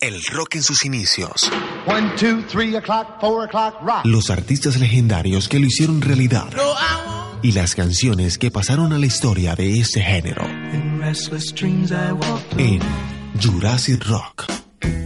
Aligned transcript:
El 0.00 0.22
rock 0.26 0.54
en 0.54 0.62
sus 0.62 0.84
inicios. 0.84 1.50
One, 1.88 2.12
two, 2.16 2.44
three 2.48 2.76
o'clock, 2.76 3.20
four 3.20 3.44
o'clock, 3.44 3.82
rock. 3.82 4.04
Los 4.04 4.30
artistas 4.30 4.78
legendarios 4.78 5.48
que 5.48 5.58
lo 5.58 5.66
hicieron 5.66 6.00
realidad. 6.00 6.46
Y 7.42 7.50
las 7.50 7.74
canciones 7.74 8.38
que 8.38 8.52
pasaron 8.52 8.92
a 8.92 8.98
la 8.98 9.06
historia 9.06 9.56
de 9.56 9.80
este 9.80 10.00
género. 10.00 10.44
En 12.58 12.80
Jurassic 13.42 14.06
Rock. 14.06 14.44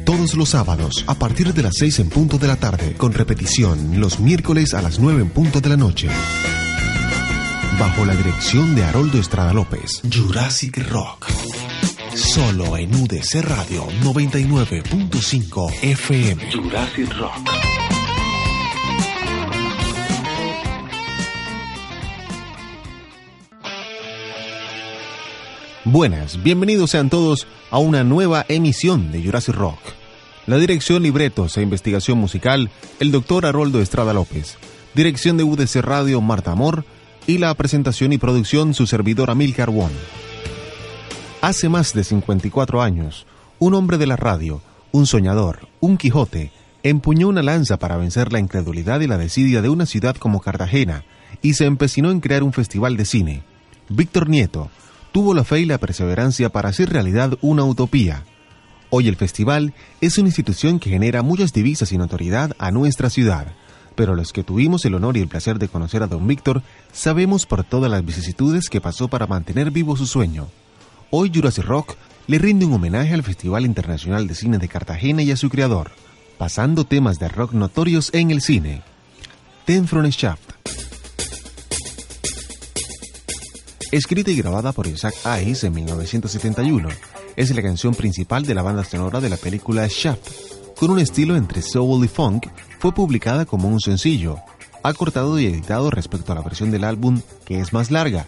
Todos 0.05 0.35
los 0.35 0.51
sábados 0.51 1.05
a 1.07 1.15
partir 1.15 1.55
de 1.55 1.63
las 1.63 1.77
6 1.79 2.01
en 2.01 2.11
punto 2.11 2.37
de 2.37 2.49
la 2.49 2.57
tarde, 2.57 2.93
con 2.93 3.15
repetición 3.15 3.99
los 3.99 4.21
miércoles 4.21 4.75
a 4.75 4.83
las 4.83 4.99
9 4.99 5.23
en 5.23 5.31
punto 5.31 5.63
de 5.63 5.71
la 5.71 5.79
noche. 5.79 6.09
Bajo 7.79 8.05
la 8.05 8.15
dirección 8.15 8.75
de 8.75 8.85
Haroldo 8.85 9.19
Estrada 9.19 9.55
López, 9.55 10.03
Jurassic 10.13 10.87
Rock. 10.91 11.29
Solo 12.15 12.77
en 12.77 12.95
UDC 12.95 13.41
Radio 13.43 13.87
99.5 14.03 15.73
FM. 15.83 16.53
Jurassic 16.53 17.17
Rock. 17.17 17.51
Buenas, 25.85 26.43
bienvenidos 26.43 26.91
sean 26.91 27.09
todos 27.09 27.47
a 27.71 27.79
una 27.79 28.05
nueva 28.05 28.45
emisión 28.49 29.11
de 29.11 29.23
Jurassic 29.23 29.55
Rock. 29.55 29.81
La 30.47 30.59
dirección, 30.59 31.03
libretos 31.03 31.57
e 31.57 31.63
investigación 31.63 32.19
musical, 32.19 32.71
el 33.01 33.11
doctor 33.11 33.47
Haroldo 33.47 33.81
Estrada 33.81 34.13
López. 34.13 34.59
Dirección 34.95 35.39
de 35.39 35.45
UDC 35.45 35.77
Radio, 35.77 36.21
Marta 36.21 36.53
Amor. 36.53 36.85
Y 37.27 37.39
la 37.39 37.55
presentación 37.55 38.13
y 38.13 38.19
producción, 38.19 38.75
su 38.75 38.87
servidor 38.87 39.31
Amilcar 39.31 39.71
Won. 39.71 39.93
Hace 41.43 41.69
más 41.69 41.93
de 41.93 42.05
54 42.05 42.83
años, 42.83 43.27
un 43.59 43.75
hombre 43.75 43.99
de 43.99 44.07
la 44.07 44.15
radio, 44.15 44.63
un 44.93 45.09
soñador, 45.09 45.67
un 45.81 45.97
Quijote, 45.97 46.53
empuñó 46.85 47.27
una 47.27 47.43
lanza 47.43 47.81
para 47.81 47.97
vencer 47.97 48.33
la 48.33 48.39
incredulidad 48.39 49.01
y 49.01 49.09
la 49.09 49.19
desidia 49.19 49.61
de 49.61 49.69
una 49.69 49.85
ciudad 49.85 50.15
como 50.15 50.41
Cartagena 50.41 51.05
y 51.43 51.55
se 51.55 51.65
empecinó 51.65 52.13
en 52.13 52.21
crear 52.21 52.45
un 52.45 52.53
festival 52.53 52.97
de 52.97 53.07
cine. 53.07 53.43
Víctor 53.89 54.29
Nieto 54.29 54.71
tuvo 55.11 55.35
la 55.35 55.43
fe 55.43 55.59
y 55.59 55.65
la 55.65 55.79
perseverancia 55.79 56.49
para 56.51 56.69
hacer 56.69 56.91
realidad 56.91 57.37
una 57.41 57.65
utopía. 57.65 58.23
Hoy 58.91 59.09
el 59.09 59.17
festival 59.17 59.75
es 60.01 60.19
una 60.19 60.29
institución 60.29 60.79
que 60.79 60.91
genera 60.91 61.23
muchas 61.23 61.53
divisas 61.53 61.91
y 61.91 61.99
notoriedad 61.99 62.55
a 62.61 62.71
nuestra 62.71 63.11
ciudad, 63.11 63.49
pero 63.97 64.15
los 64.15 64.33
que 64.33 64.45
tuvimos 64.45 64.85
el 64.85 64.95
honor 64.95 65.17
y 65.17 65.23
el 65.23 65.29
placer 65.29 65.59
de 65.59 65.67
conocer 65.67 66.05
a 66.05 66.07
don 66.07 66.25
Víctor 66.25 66.63
sabemos 66.93 67.47
por 67.47 67.65
todas 67.65 67.91
las 67.91 68.05
vicisitudes 68.05 68.69
que 68.69 68.81
pasó 68.81 69.09
para 69.09 69.27
mantener 69.27 69.73
vivo 69.73 69.97
su 69.97 70.07
sueño. 70.07 70.47
Hoy 71.15 71.31
Jurassic 71.33 71.67
Rock 71.67 71.95
le 72.27 72.39
rinde 72.39 72.65
un 72.65 72.73
homenaje 72.73 73.13
al 73.13 73.23
Festival 73.23 73.67
Internacional 73.67 74.27
de 74.27 74.35
Cine 74.35 74.57
de 74.57 74.67
Cartagena 74.67 75.23
y 75.23 75.31
a 75.31 75.37
su 75.37 75.51
creador, 75.51 75.91
pasando 76.39 76.85
temas 76.85 77.19
de 77.19 77.29
rock 77.29 77.53
notorios 77.53 78.09
en 78.15 78.31
el 78.31 78.41
cine. 78.41 78.83
Ten 79.67 79.87
from 79.87 80.07
Shaft. 80.07 80.53
Escrita 83.91 84.31
y 84.31 84.37
grabada 84.37 84.73
por 84.73 84.87
Isaac 84.87 85.15
Hayes 85.25 85.63
en 85.65 85.75
1971, 85.75 86.89
es 87.37 87.55
la 87.55 87.61
canción 87.61 87.95
principal 87.95 88.47
de 88.47 88.55
la 88.55 88.63
banda 88.63 88.83
sonora 88.83 89.21
de 89.21 89.29
la 89.29 89.37
película 89.37 89.87
Shaft. 89.91 90.31
Con 90.79 90.93
un 90.93 90.99
estilo 90.99 91.37
entre 91.37 91.61
soul 91.61 92.07
y 92.07 92.09
funk, 92.09 92.47
fue 92.79 92.95
publicada 92.95 93.45
como 93.45 93.69
un 93.69 93.81
sencillo, 93.81 94.39
acortado 94.83 95.39
y 95.39 95.45
editado 95.45 95.91
respecto 95.91 96.33
a 96.33 96.37
la 96.37 96.41
versión 96.41 96.71
del 96.71 96.85
álbum, 96.85 97.21
que 97.45 97.61
es 97.61 97.75
más 97.75 97.91
larga, 97.91 98.27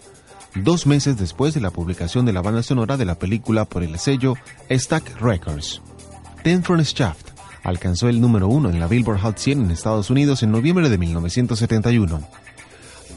dos 0.55 0.87
meses 0.87 1.17
después 1.17 1.53
de 1.53 1.61
la 1.61 1.71
publicación 1.71 2.25
de 2.25 2.33
la 2.33 2.41
banda 2.41 2.63
sonora 2.63 2.97
de 2.97 3.05
la 3.05 3.15
película 3.15 3.65
por 3.65 3.83
el 3.83 3.99
sello 3.99 4.35
Stack 4.69 5.19
Records. 5.19 5.81
Ten 6.43 6.63
from 6.63 6.81
Shaft 6.81 7.29
alcanzó 7.63 8.07
el 8.07 8.21
número 8.21 8.47
uno 8.47 8.69
en 8.69 8.79
la 8.79 8.87
Billboard 8.87 9.19
Hot 9.21 9.37
100 9.37 9.63
en 9.63 9.71
Estados 9.71 10.09
Unidos 10.09 10.43
en 10.43 10.51
noviembre 10.51 10.89
de 10.89 10.97
1971. 10.97 12.21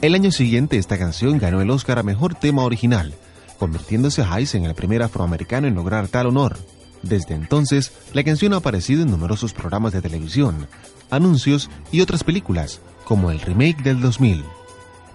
El 0.01 0.15
año 0.15 0.31
siguiente 0.31 0.77
esta 0.77 0.97
canción 0.97 1.37
ganó 1.37 1.61
el 1.61 1.69
Oscar 1.69 1.99
a 1.99 2.03
Mejor 2.03 2.35
Tema 2.35 2.63
Original, 2.63 3.13
convirtiéndose 3.59 4.23
Hayes 4.23 4.55
en 4.55 4.65
el 4.65 4.73
primer 4.73 5.03
afroamericano 5.03 5.67
en 5.67 5.75
lograr 5.75 6.07
tal 6.07 6.27
honor. 6.27 6.57
Desde 7.03 7.35
entonces, 7.35 7.93
la 8.13 8.23
canción 8.23 8.53
ha 8.53 8.57
aparecido 8.57 9.03
en 9.03 9.11
numerosos 9.11 9.53
programas 9.53 9.93
de 9.93 10.01
televisión, 10.01 10.67
anuncios 11.09 11.69
y 11.91 12.01
otras 12.01 12.23
películas, 12.23 12.81
como 13.05 13.31
el 13.31 13.39
remake 13.39 13.83
del 13.83 14.01
2000 14.01 14.43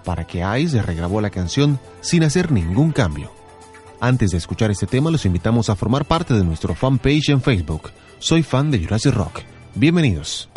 para 0.05 0.25
que 0.25 0.45
Ice 0.59 0.81
regrabó 0.81 1.19
la 1.19 1.31
canción 1.31 1.79
sin 1.99 2.23
hacer 2.23 2.51
ningún 2.51 2.91
cambio. 2.91 3.31
Antes 3.99 4.31
de 4.31 4.37
escuchar 4.37 4.71
este 4.71 4.87
tema, 4.87 5.11
los 5.11 5.25
invitamos 5.25 5.69
a 5.69 5.75
formar 5.75 6.05
parte 6.05 6.33
de 6.33 6.43
nuestro 6.43 6.75
fanpage 6.75 7.29
en 7.29 7.41
Facebook. 7.41 7.91
Soy 8.19 8.43
fan 8.43 8.71
de 8.71 8.79
Jurassic 8.79 9.13
Rock. 9.13 9.41
Bienvenidos. 9.73 10.49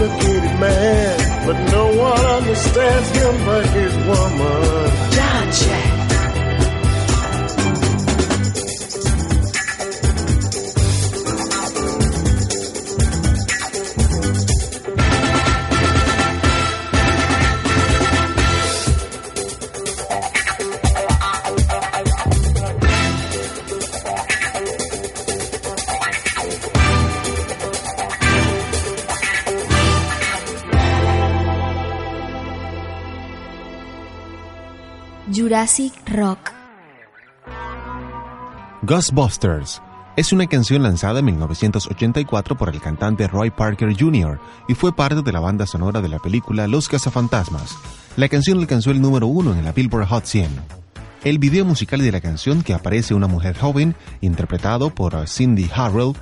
Complicated 0.00 0.58
man, 0.58 1.46
but 1.46 1.70
no 1.70 1.94
one 1.94 2.24
understands 2.24 3.10
him 3.10 3.44
but 3.44 3.66
his 3.66 3.94
woman. 3.96 5.12
John 5.12 5.52
Jack. 5.52 5.79
Rock. 36.06 36.52
Ghostbusters 38.80 39.82
es 40.16 40.32
una 40.32 40.46
canción 40.46 40.82
lanzada 40.82 41.18
en 41.18 41.26
1984 41.26 42.56
por 42.56 42.70
el 42.70 42.80
cantante 42.80 43.28
Roy 43.28 43.50
Parker 43.50 43.94
Jr. 43.94 44.40
y 44.68 44.74
fue 44.74 44.96
parte 44.96 45.20
de 45.20 45.32
la 45.32 45.40
banda 45.40 45.66
sonora 45.66 46.00
de 46.00 46.08
la 46.08 46.18
película 46.18 46.66
Los 46.66 46.88
Cazafantasmas. 46.88 47.76
La 48.16 48.30
canción 48.30 48.58
alcanzó 48.58 48.90
el 48.90 49.02
número 49.02 49.26
uno 49.26 49.52
en 49.52 49.62
la 49.62 49.72
Billboard 49.72 50.06
Hot 50.06 50.24
100. 50.24 50.48
El 51.24 51.38
video 51.38 51.66
musical 51.66 52.00
de 52.00 52.12
la 52.12 52.22
canción 52.22 52.62
que 52.62 52.72
aparece 52.72 53.12
una 53.12 53.26
mujer 53.26 53.58
joven, 53.58 53.94
interpretado 54.22 54.88
por 54.88 55.28
Cindy 55.28 55.68
Harrell, 55.74 56.14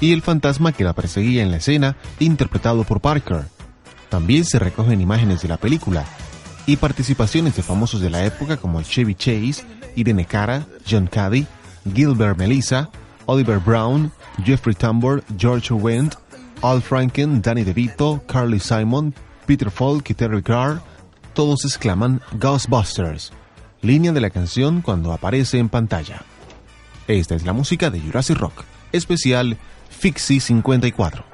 y 0.00 0.12
el 0.12 0.22
fantasma 0.22 0.72
que 0.72 0.82
la 0.82 0.94
perseguía 0.94 1.44
en 1.44 1.52
la 1.52 1.58
escena, 1.58 1.96
interpretado 2.18 2.82
por 2.82 3.00
Parker. 3.00 3.44
También 4.08 4.44
se 4.44 4.58
recogen 4.58 5.00
imágenes 5.00 5.42
de 5.42 5.48
la 5.48 5.58
película 5.58 6.04
y 6.70 6.76
participaciones 6.76 7.56
de 7.56 7.64
famosos 7.64 8.00
de 8.00 8.10
la 8.10 8.24
época 8.24 8.56
como 8.56 8.80
Chevy 8.80 9.16
Chase, 9.16 9.64
Irene 9.96 10.24
Cara, 10.24 10.64
John 10.88 11.08
Caddy, 11.08 11.44
Gilbert 11.92 12.38
Melissa, 12.38 12.88
Oliver 13.26 13.58
Brown, 13.58 14.12
Jeffrey 14.44 14.76
Tambor, 14.76 15.24
George 15.36 15.74
Wendt, 15.74 16.14
Al 16.62 16.80
Franken, 16.80 17.42
Danny 17.42 17.64
DeVito, 17.64 18.22
Carly 18.28 18.60
Simon, 18.60 19.12
Peter 19.46 19.68
Falk 19.68 20.10
y 20.10 20.14
Terry 20.14 20.44
Carr, 20.44 20.80
todos 21.34 21.64
exclaman 21.64 22.20
Ghostbusters, 22.38 23.32
línea 23.82 24.12
de 24.12 24.20
la 24.20 24.30
canción 24.30 24.80
cuando 24.80 25.12
aparece 25.12 25.58
en 25.58 25.70
pantalla. 25.70 26.22
Esta 27.08 27.34
es 27.34 27.44
la 27.44 27.52
música 27.52 27.90
de 27.90 28.00
Jurassic 28.00 28.38
Rock, 28.38 28.62
especial 28.92 29.58
Fixie 29.88 30.38
54. 30.38 31.29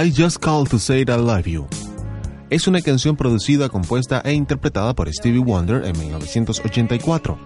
I 0.00 0.12
Just 0.12 0.38
Called 0.38 0.68
to 0.68 0.78
Say 0.78 1.00
I 1.00 1.06
Love 1.06 1.46
You. 1.46 1.66
Es 2.50 2.68
una 2.68 2.80
canción 2.82 3.16
producida, 3.16 3.68
compuesta 3.68 4.22
e 4.24 4.32
interpretada 4.32 4.94
por 4.94 5.12
Stevie 5.12 5.40
Wonder 5.40 5.84
en 5.84 5.98
1984. 5.98 7.36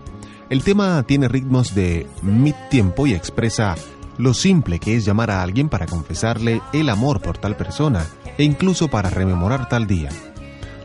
El 0.51 0.63
tema 0.63 1.03
tiene 1.05 1.29
ritmos 1.29 1.75
de 1.75 2.07
mid-tiempo 2.21 3.07
y 3.07 3.15
expresa 3.15 3.75
lo 4.19 4.35
simple 4.35 4.79
que 4.79 4.97
es 4.97 5.07
llamar 5.07 5.31
a 5.31 5.43
alguien 5.43 5.71
para 5.71 5.87
confesarle 5.87 6.61
el 6.75 6.91
amor 6.91 7.23
por 7.23 7.39
tal 7.39 7.57
persona 7.57 8.05
e 8.37 8.45
incluso 8.45 8.89
para 8.89 9.09
rememorar 9.09 9.71
tal 9.71 9.87
día. 9.87 10.11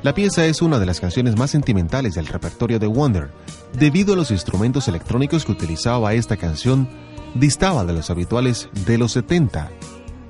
La 0.04 0.14
pieza 0.14 0.46
es 0.46 0.62
una 0.62 0.80
de 0.80 0.86
las 0.86 1.02
canciones 1.02 1.36
más 1.36 1.52
sentimentales 1.52 2.16
del 2.16 2.28
repertorio 2.28 2.80
de 2.80 2.88
Wonder, 2.88 3.30
debido 3.78 4.14
a 4.14 4.16
los 4.16 4.32
instrumentos 4.32 4.88
electrónicos 4.88 5.44
que 5.44 5.52
utilizaba 5.52 6.14
esta 6.14 6.38
canción, 6.38 6.88
distaba 7.36 7.84
de 7.84 7.92
los 7.92 8.10
habituales 8.10 8.70
de 8.86 8.98
los 8.98 9.12
70. 9.12 9.70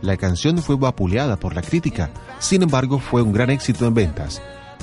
La 0.01 0.17
canción 0.17 0.59
fue 0.59 0.75
vapuleada 0.75 1.37
por 1.37 1.55
la 1.55 1.61
crítica, 1.61 2.11
sin 2.39 2.61
embargo 2.61 2.99
fue 2.99 3.21
un 3.21 3.33
gran 3.33 3.49
éxito 3.49 3.87
en 3.87 3.93
ventas. 3.93 4.41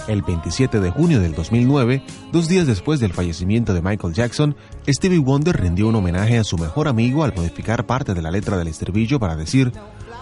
El 0.08 0.22
27 0.22 0.80
de 0.80 0.90
junio 0.90 1.20
del 1.20 1.34
2009, 1.34 2.02
dos 2.32 2.48
días 2.48 2.66
después 2.66 3.00
del 3.00 3.12
fallecimiento 3.12 3.72
de 3.72 3.80
Michael 3.80 4.12
Jackson, 4.12 4.56
Stevie 4.86 5.20
Wonder 5.20 5.58
rindió 5.58 5.88
un 5.88 5.94
homenaje 5.94 6.38
a 6.38 6.44
su 6.44 6.58
mejor 6.58 6.88
amigo 6.88 7.24
al 7.24 7.34
modificar 7.34 7.86
parte 7.86 8.12
de 8.12 8.20
la 8.20 8.30
letra 8.30 8.58
del 8.58 8.68
estribillo 8.68 9.18
para 9.18 9.36
decir 9.36 9.72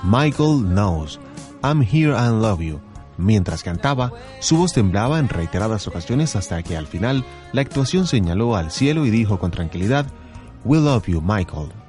Michael 0.05 0.63
knows, 0.63 1.19
I'm 1.65 1.83
here 1.83 2.15
and 2.15 2.43
love 2.43 2.61
you. 2.61 2.81
Mientras 3.19 3.63
cantaba, 3.63 4.13
su 4.41 4.57
voz 4.57 4.73
temblaba 4.73 5.19
en 5.19 5.29
reiteradas 5.29 5.87
ocasiones 5.87 6.37
hasta 6.37 6.63
que 6.63 6.77
al 6.77 6.87
final 6.87 7.25
la 7.53 7.61
actuación 7.63 8.07
señaló 8.07 8.57
al 8.57 8.71
cielo 8.71 9.07
y 9.07 9.11
dijo 9.11 9.39
con 9.39 9.51
tranquilidad, 9.51 10.07
We 10.65 10.79
love 10.79 11.07
you, 11.07 11.21
Michael. 11.21 11.82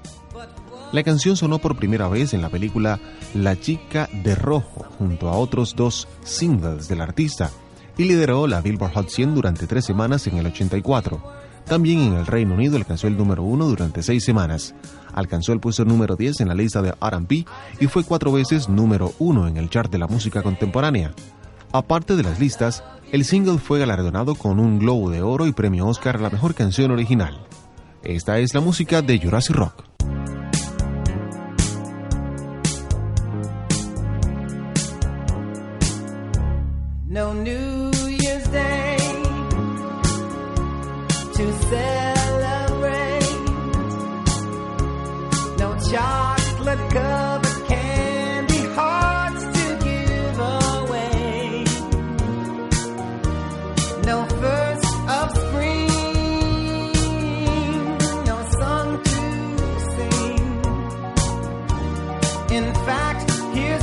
La 0.94 1.02
canción 1.02 1.36
sonó 1.36 1.58
por 1.58 1.76
primera 1.76 2.08
vez 2.08 2.36
en 2.36 2.44
la 2.44 2.50
película 2.50 3.00
La 3.34 3.60
chica 3.60 4.08
de 4.24 4.36
rojo, 4.36 4.86
junto 5.00 5.28
a 5.28 5.36
otros 5.36 5.76
dos 5.76 6.08
singles 6.24 6.88
del 6.88 7.02
artista, 7.02 7.50
y 7.98 8.04
lideró 8.04 8.46
la 8.46 8.62
Billboard 8.62 8.94
Hot 8.94 9.10
100 9.10 9.34
durante 9.34 9.66
tres 9.66 9.86
semanas 9.86 10.28
en 10.28 10.38
el 10.38 10.46
84. 10.46 11.20
También 11.66 12.00
en 12.00 12.14
el 12.14 12.28
Reino 12.28 12.54
Unido 12.54 12.78
alcanzó 12.78 13.08
el 13.08 13.18
número 13.18 13.42
uno 13.42 13.66
durante 13.66 14.04
seis 14.04 14.24
semanas. 14.24 14.76
Alcanzó 15.14 15.52
el 15.54 15.60
puesto 15.60 15.84
número 15.84 16.16
10 16.16 16.42
en 16.42 16.50
la 16.50 16.54
lista 16.54 16.84
de 16.84 16.92
RB 16.92 17.44
y 17.80 17.88
fue 17.88 18.04
cuatro 18.04 18.32
veces 18.32 18.70
número 18.70 19.14
uno 19.18 19.48
en 19.48 19.58
el 19.58 19.72
chart 19.72 19.92
de 19.92 19.98
la 19.98 20.06
música 20.06 20.44
contemporánea. 20.44 21.12
Aparte 21.72 22.16
de 22.16 22.22
las 22.22 22.40
listas, 22.40 22.84
el 23.12 23.26
single 23.26 23.58
fue 23.58 23.80
galardonado 23.80 24.36
con 24.36 24.60
un 24.60 24.78
Globo 24.78 25.10
de 25.10 25.24
Oro 25.24 25.48
y 25.48 25.54
premio 25.54 25.88
Oscar 25.88 26.18
a 26.18 26.22
la 26.22 26.30
mejor 26.30 26.54
canción 26.54 26.92
original. 26.92 27.48
Esta 28.04 28.38
es 28.38 28.54
la 28.54 28.62
música 28.62 29.02
de 29.02 29.18
Jurassic 29.18 29.56
Rock. 29.56 29.94
In 62.54 62.72
fact, 62.86 63.32
here's 63.56 63.83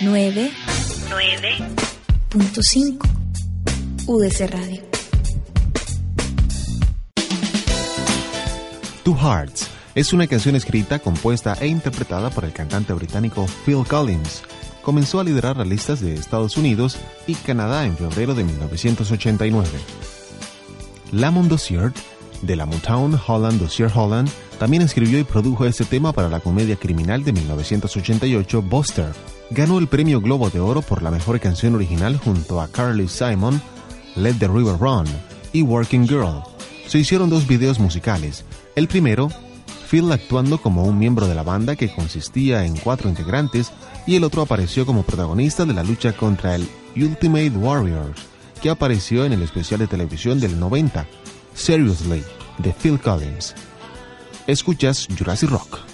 99.5 0.00 2.98
UDC 4.06 4.48
Radio. 4.48 4.80
Two 9.02 9.16
Hearts 9.16 9.68
es 9.96 10.12
una 10.12 10.28
canción 10.28 10.54
escrita, 10.54 11.00
compuesta 11.00 11.56
e 11.60 11.66
interpretada 11.66 12.30
por 12.30 12.44
el 12.44 12.52
cantante 12.52 12.92
británico 12.92 13.48
Phil 13.66 13.84
Collins. 13.88 14.44
Comenzó 14.82 15.18
a 15.18 15.24
liderar 15.24 15.56
las 15.56 15.66
listas 15.66 16.00
de 16.00 16.14
Estados 16.14 16.56
Unidos 16.56 16.96
y 17.26 17.34
Canadá 17.34 17.84
en 17.84 17.96
febrero 17.96 18.36
de 18.36 18.44
1989. 18.44 19.68
Lamont 21.10 21.48
Dozier, 21.48 21.92
de 22.42 22.54
la 22.54 22.66
Motown 22.66 23.20
Holland 23.26 23.60
Dozier 23.60 23.90
Holland, 23.92 24.30
también 24.60 24.82
escribió 24.82 25.18
y 25.18 25.24
produjo 25.24 25.66
este 25.66 25.84
tema 25.84 26.12
para 26.12 26.28
la 26.28 26.38
comedia 26.38 26.76
criminal 26.76 27.24
de 27.24 27.32
1988 27.32 28.62
Buster. 28.62 29.37
Ganó 29.50 29.78
el 29.78 29.88
premio 29.88 30.20
Globo 30.20 30.50
de 30.50 30.60
Oro 30.60 30.82
por 30.82 31.02
la 31.02 31.10
mejor 31.10 31.40
canción 31.40 31.74
original 31.74 32.18
junto 32.18 32.60
a 32.60 32.68
Carly 32.68 33.08
Simon, 33.08 33.62
Let 34.14 34.34
the 34.34 34.46
River 34.46 34.76
Run 34.78 35.06
y 35.54 35.62
Working 35.62 36.06
Girl. 36.06 36.42
Se 36.86 36.98
hicieron 36.98 37.30
dos 37.30 37.46
videos 37.46 37.78
musicales. 37.78 38.44
El 38.76 38.88
primero, 38.88 39.30
Phil 39.90 40.12
actuando 40.12 40.58
como 40.58 40.84
un 40.84 40.98
miembro 40.98 41.26
de 41.26 41.34
la 41.34 41.42
banda 41.42 41.76
que 41.76 41.92
consistía 41.92 42.66
en 42.66 42.76
cuatro 42.76 43.08
integrantes 43.08 43.72
y 44.06 44.16
el 44.16 44.24
otro 44.24 44.42
apareció 44.42 44.84
como 44.84 45.02
protagonista 45.02 45.64
de 45.64 45.72
la 45.72 45.82
lucha 45.82 46.12
contra 46.12 46.54
el 46.54 46.68
Ultimate 46.94 47.50
Warriors, 47.50 48.20
que 48.60 48.68
apareció 48.68 49.24
en 49.24 49.32
el 49.32 49.42
especial 49.42 49.80
de 49.80 49.86
televisión 49.86 50.40
del 50.40 50.60
90, 50.60 51.06
Seriously, 51.54 52.22
de 52.58 52.72
Phil 52.74 53.00
Collins. 53.00 53.54
Escuchas 54.46 55.08
Jurassic 55.18 55.50
Rock. 55.50 55.87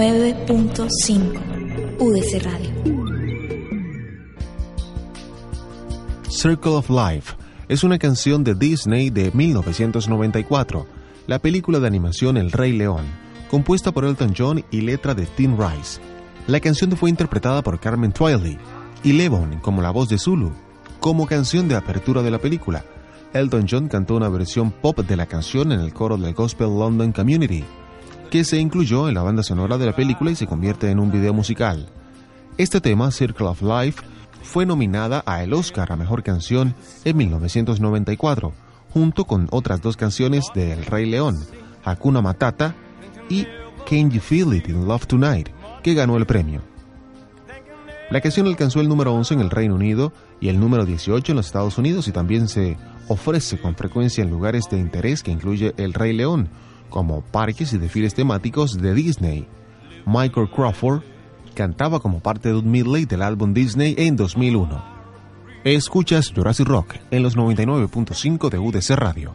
9.5 0.00 1.98
UDC 1.98 2.42
Radio. 2.42 2.70
Circle 6.30 6.72
of 6.72 6.88
Life 6.88 7.36
es 7.68 7.84
una 7.84 7.98
canción 7.98 8.42
de 8.42 8.54
Disney 8.54 9.10
de 9.10 9.30
1994, 9.30 10.86
la 11.26 11.38
película 11.38 11.80
de 11.80 11.86
animación 11.86 12.38
El 12.38 12.50
Rey 12.50 12.72
León, 12.72 13.04
compuesta 13.50 13.92
por 13.92 14.06
Elton 14.06 14.32
John 14.34 14.64
y 14.70 14.80
letra 14.80 15.14
de 15.14 15.26
Tim 15.26 15.58
Rice. 15.58 16.00
La 16.46 16.60
canción 16.60 16.90
fue 16.92 17.10
interpretada 17.10 17.60
por 17.60 17.78
Carmen 17.78 18.12
Twiley 18.12 18.56
y 19.04 19.12
Levon 19.12 19.60
como 19.60 19.82
la 19.82 19.90
voz 19.90 20.08
de 20.08 20.16
Zulu. 20.16 20.50
Como 20.98 21.26
canción 21.26 21.68
de 21.68 21.76
apertura 21.76 22.22
de 22.22 22.30
la 22.30 22.38
película, 22.38 22.86
Elton 23.34 23.66
John 23.70 23.88
cantó 23.88 24.16
una 24.16 24.30
versión 24.30 24.70
pop 24.70 24.98
de 25.00 25.16
la 25.16 25.26
canción 25.26 25.72
en 25.72 25.80
el 25.80 25.92
coro 25.92 26.16
del 26.16 26.32
Gospel 26.32 26.68
London 26.68 27.12
Community 27.12 27.66
que 28.30 28.44
se 28.44 28.58
incluyó 28.58 29.08
en 29.08 29.14
la 29.14 29.22
banda 29.22 29.42
sonora 29.42 29.76
de 29.76 29.86
la 29.86 29.94
película 29.94 30.30
y 30.30 30.36
se 30.36 30.46
convierte 30.46 30.90
en 30.90 31.00
un 31.00 31.10
video 31.10 31.34
musical. 31.34 31.88
Este 32.56 32.80
tema, 32.80 33.10
Circle 33.10 33.48
of 33.48 33.60
Life, 33.60 34.02
fue 34.42 34.64
nominada 34.64 35.22
a 35.26 35.42
el 35.42 35.52
Oscar 35.52 35.90
a 35.92 35.96
Mejor 35.96 36.22
Canción 36.22 36.74
en 37.04 37.16
1994, 37.16 38.52
junto 38.94 39.24
con 39.24 39.48
otras 39.50 39.82
dos 39.82 39.96
canciones 39.96 40.46
de 40.54 40.72
El 40.72 40.86
Rey 40.86 41.06
León, 41.06 41.44
Hakuna 41.84 42.22
Matata 42.22 42.76
y 43.28 43.46
Can 43.88 44.10
You 44.10 44.20
Feel 44.20 44.54
It 44.54 44.68
in 44.68 44.86
Love 44.86 45.06
Tonight, 45.06 45.48
que 45.82 45.94
ganó 45.94 46.16
el 46.16 46.24
premio. 46.24 46.62
La 48.10 48.20
canción 48.20 48.46
alcanzó 48.46 48.80
el 48.80 48.88
número 48.88 49.12
11 49.12 49.34
en 49.34 49.40
el 49.40 49.50
Reino 49.50 49.74
Unido 49.74 50.12
y 50.40 50.48
el 50.48 50.58
número 50.58 50.86
18 50.86 51.32
en 51.32 51.36
los 51.36 51.46
Estados 51.46 51.78
Unidos 51.78 52.06
y 52.06 52.12
también 52.12 52.48
se 52.48 52.76
ofrece 53.08 53.60
con 53.60 53.74
frecuencia 53.74 54.22
en 54.22 54.30
lugares 54.30 54.68
de 54.70 54.78
interés 54.78 55.22
que 55.22 55.32
incluye 55.32 55.74
El 55.76 55.94
Rey 55.94 56.12
León, 56.12 56.48
como 56.90 57.22
parques 57.22 57.72
y 57.72 57.78
desfiles 57.78 58.14
temáticos 58.14 58.76
de 58.76 58.92
Disney. 58.92 59.46
Michael 60.04 60.50
Crawford 60.50 61.02
cantaba 61.54 62.00
como 62.00 62.20
parte 62.20 62.50
de 62.50 62.56
un 62.56 62.70
medley 62.70 63.06
del 63.06 63.22
álbum 63.22 63.54
Disney 63.54 63.94
en 63.96 64.16
2001. 64.16 64.82
Escuchas 65.64 66.32
Jurassic 66.34 66.66
Rock 66.66 66.96
en 67.10 67.22
los 67.22 67.36
99.5 67.36 68.50
de 68.50 68.58
UDC 68.58 68.90
Radio. 68.96 69.34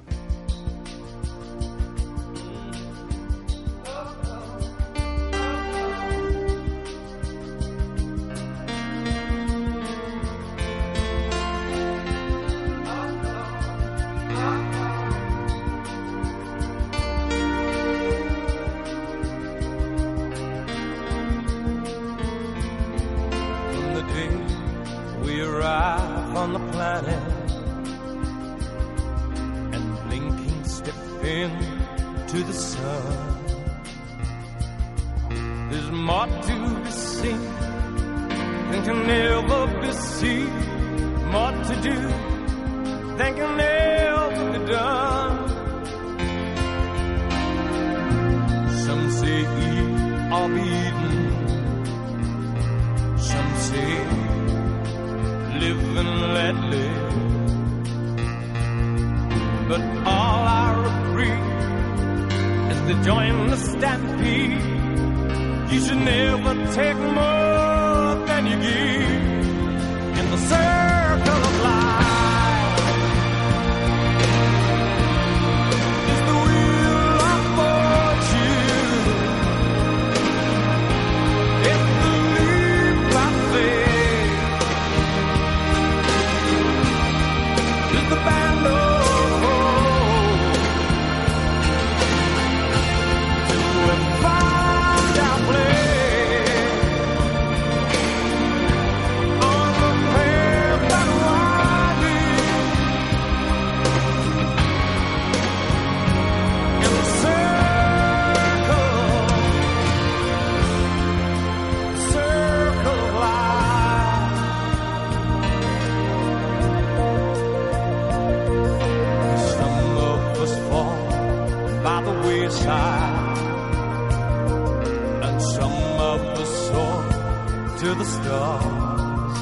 to 127.85 127.93
the 127.93 128.05
stars. 128.05 129.37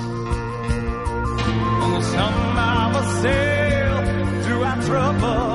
And 1.47 1.91
we'll 1.91 2.07
somehow 2.17 2.91
we'll 2.93 3.09
sail 3.23 3.95
through 4.43 4.63
our 4.69 4.79
trouble. 4.89 5.53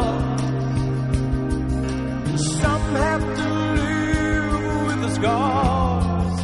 Some 2.60 2.84
have 3.04 3.24
to 3.40 3.48
live 3.84 4.52
with 4.88 5.00
the 5.04 5.10
scars. 5.18 6.38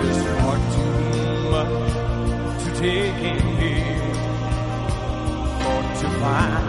There's 0.00 0.22
far 0.30 0.56
too 0.76 0.98
much 1.54 2.62
to 2.64 2.70
take 2.84 3.20
in 3.32 3.42
here, 3.60 4.12
Or 5.68 5.80
to 6.00 6.08
find 6.22 6.66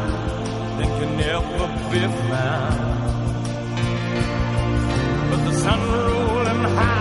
that 0.77 0.89
can 0.97 1.11
never 1.25 1.67
be 1.91 2.01
found. 2.29 2.77
But 5.29 5.41
the 5.47 5.53
sun 5.63 5.79
rolling 5.93 6.63
high. 6.75 6.94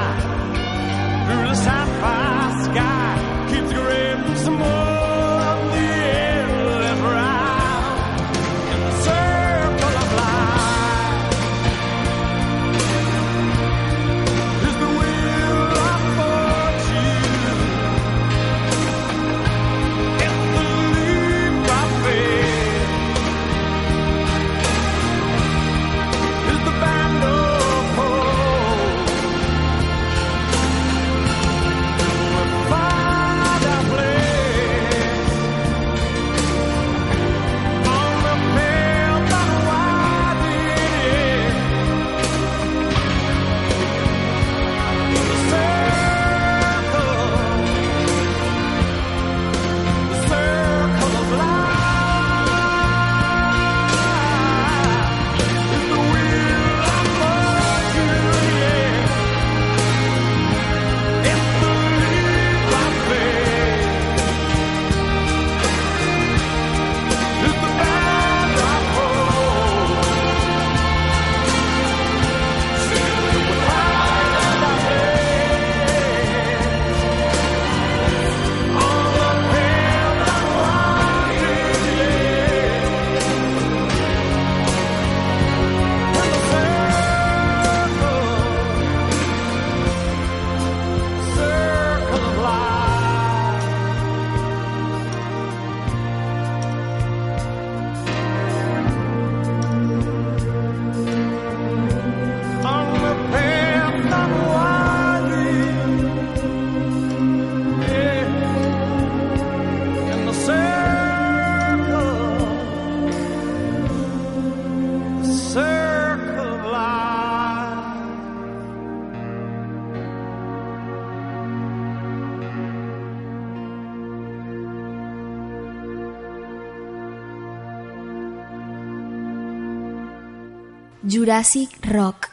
Jurassic 131.25 131.71
Rock. 131.87 132.29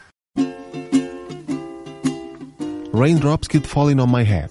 Raindrops 2.91 3.47
Keep 3.47 3.63
Falling 3.65 4.01
on 4.01 4.11
My 4.11 4.23
Head 4.23 4.49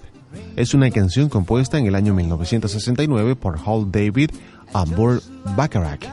es 0.55 0.73
una 0.73 0.89
canción 0.89 1.29
compuesta 1.29 1.77
en 1.77 1.85
el 1.85 1.93
año 1.93 2.15
1969 2.15 3.35
por 3.35 3.59
Hal 3.63 3.91
David 3.91 4.31
Burt 4.95 5.21
Bacharach 5.55 6.07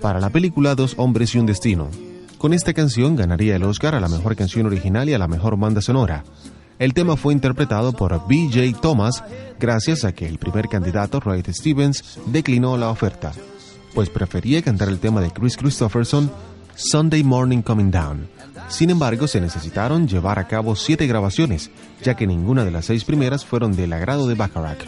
para 0.00 0.18
la 0.18 0.30
película 0.30 0.74
Dos 0.74 0.94
hombres 0.96 1.36
y 1.36 1.38
un 1.38 1.46
destino. 1.46 1.88
Con 2.36 2.52
esta 2.52 2.74
canción 2.74 3.14
ganaría 3.14 3.54
el 3.54 3.62
Oscar 3.62 3.94
a 3.94 4.00
la 4.00 4.08
mejor 4.08 4.34
canción 4.34 4.66
original 4.66 5.08
y 5.08 5.14
a 5.14 5.18
la 5.18 5.28
mejor 5.28 5.56
banda 5.56 5.80
sonora. 5.80 6.24
El 6.80 6.94
tema 6.94 7.16
fue 7.16 7.32
interpretado 7.32 7.92
por 7.92 8.26
B.J. 8.26 8.80
Thomas 8.80 9.22
gracias 9.60 10.04
a 10.04 10.10
que 10.10 10.26
el 10.26 10.38
primer 10.38 10.66
candidato, 10.68 11.20
Wright 11.24 11.48
Stevens, 11.50 12.18
declinó 12.26 12.76
la 12.76 12.90
oferta, 12.90 13.30
pues 13.94 14.10
prefería 14.10 14.62
cantar 14.62 14.88
el 14.88 14.98
tema 14.98 15.20
de 15.20 15.30
Chris 15.30 15.56
Christopherson, 15.56 16.28
Sunday 16.76 17.24
Morning 17.24 17.62
Coming 17.62 17.90
Down. 17.90 18.28
Sin 18.68 18.90
embargo, 18.90 19.26
se 19.26 19.40
necesitaron 19.40 20.06
llevar 20.06 20.38
a 20.38 20.46
cabo 20.46 20.76
siete 20.76 21.06
grabaciones, 21.06 21.70
ya 22.02 22.14
que 22.14 22.26
ninguna 22.26 22.64
de 22.64 22.70
las 22.70 22.84
seis 22.84 23.04
primeras 23.04 23.46
fueron 23.46 23.74
del 23.74 23.94
agrado 23.94 24.28
de 24.28 24.34
Bacharach. 24.34 24.84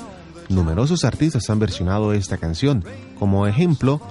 Numerosos 0.50 1.04
artistas 1.04 1.48
han 1.48 1.58
versionado 1.58 2.12
esta 2.12 2.36
canción, 2.36 2.84
como 3.18 3.46
ejemplo, 3.46 4.02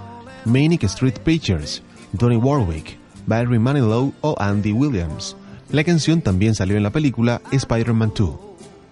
Manic 0.46 0.86
Street 0.86 1.20
Preachers, 1.24 1.84
Donny 2.14 2.38
Warwick, 2.38 2.98
Barry 3.28 3.60
Manilow 3.60 4.12
o 4.22 4.36
Andy 4.40 4.72
Williams. 4.72 5.36
La 5.70 5.84
canción 5.84 6.22
también 6.22 6.56
salió 6.56 6.78
en 6.78 6.84
la 6.84 6.92
película 6.92 7.42
Spider-Man 7.52 8.14
2. 8.18 8.32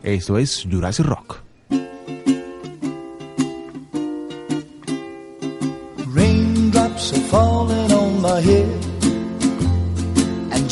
Esto 0.04 0.38
es 0.38 0.68
Jurassic 0.70 1.06
Rock. 1.06 1.46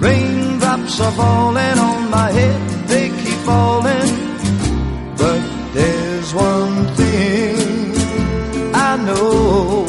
raindrops 0.00 1.00
are 1.00 1.12
falling 1.12 1.78
on 1.78 2.10
my 2.10 2.30
head, 2.30 2.88
they 2.88 3.08
keep 3.08 3.38
falling. 3.50 4.12
But 5.16 5.42
there's 5.74 6.34
one 6.34 6.86
thing 6.94 7.94
I 8.74 8.96
know 8.96 9.86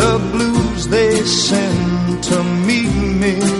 the 0.00 0.18
blues 0.32 0.88
they 0.88 1.24
send 1.24 2.22
to 2.24 2.44
meet 2.68 2.94
me 3.22 3.59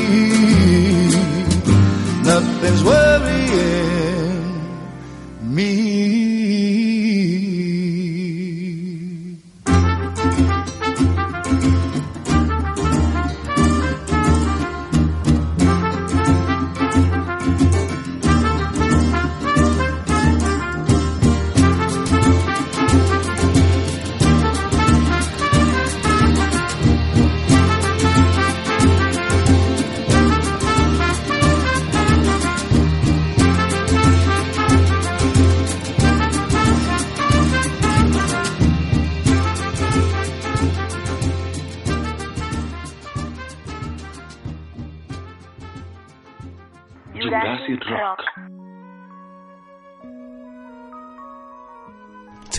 Nothing's 2.31 2.81
worrying 2.81 3.90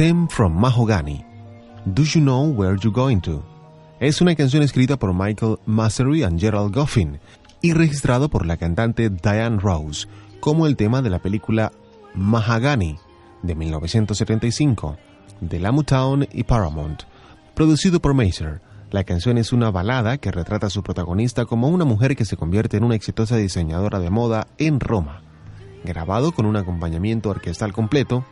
Theme 0.03 0.27
from 0.27 0.55
Mahogany. 0.55 1.25
Do 1.87 2.03
You 2.03 2.23
Know 2.23 2.49
Where 2.49 2.77
You're 2.77 2.91
Going 2.91 3.21
To? 3.21 3.45
Es 4.01 4.21
una 4.21 4.35
canción 4.35 4.65
escrita 4.65 4.99
por 4.99 5.15
Michael 5.15 5.59
Massery 5.65 6.25
y 6.25 6.41
Gerald 6.41 6.75
Goffin 6.75 7.21
y 7.61 7.73
registrado 7.73 8.29
por 8.29 8.45
la 8.45 8.57
cantante 8.57 9.11
Diane 9.11 9.61
Rose 9.61 10.09
como 10.41 10.67
el 10.67 10.75
tema 10.75 11.03
de 11.03 11.11
la 11.11 11.21
película 11.21 11.71
Mahogany 12.17 12.99
de 13.45 13.55
1975 13.55 14.97
de 15.41 15.61
la 15.61 15.71
Motown 15.71 16.27
y 16.33 16.43
Paramount, 16.43 17.05
producido 17.55 18.01
por 18.01 18.13
Mazer. 18.13 18.61
La 18.91 19.05
canción 19.05 19.39
es 19.39 19.53
una 19.53 19.71
balada 19.71 20.19
que 20.19 20.33
retrata 20.33 20.67
a 20.67 20.71
su 20.71 20.83
protagonista 20.83 21.45
como 21.45 21.69
una 21.69 21.85
mujer 21.85 22.17
que 22.17 22.25
se 22.25 22.37
convierte 22.37 22.77
en 22.77 22.83
una 22.83 22.97
exitosa 22.97 23.37
diseñadora 23.37 24.01
de 24.01 24.11
moda 24.11 24.49
en 24.59 24.81
Roma. 24.81 25.23
Grabado 25.85 26.33
con 26.33 26.47
un 26.47 26.57
acompañamiento 26.57 27.31
orquestal 27.31 27.73
completo, 27.73 28.25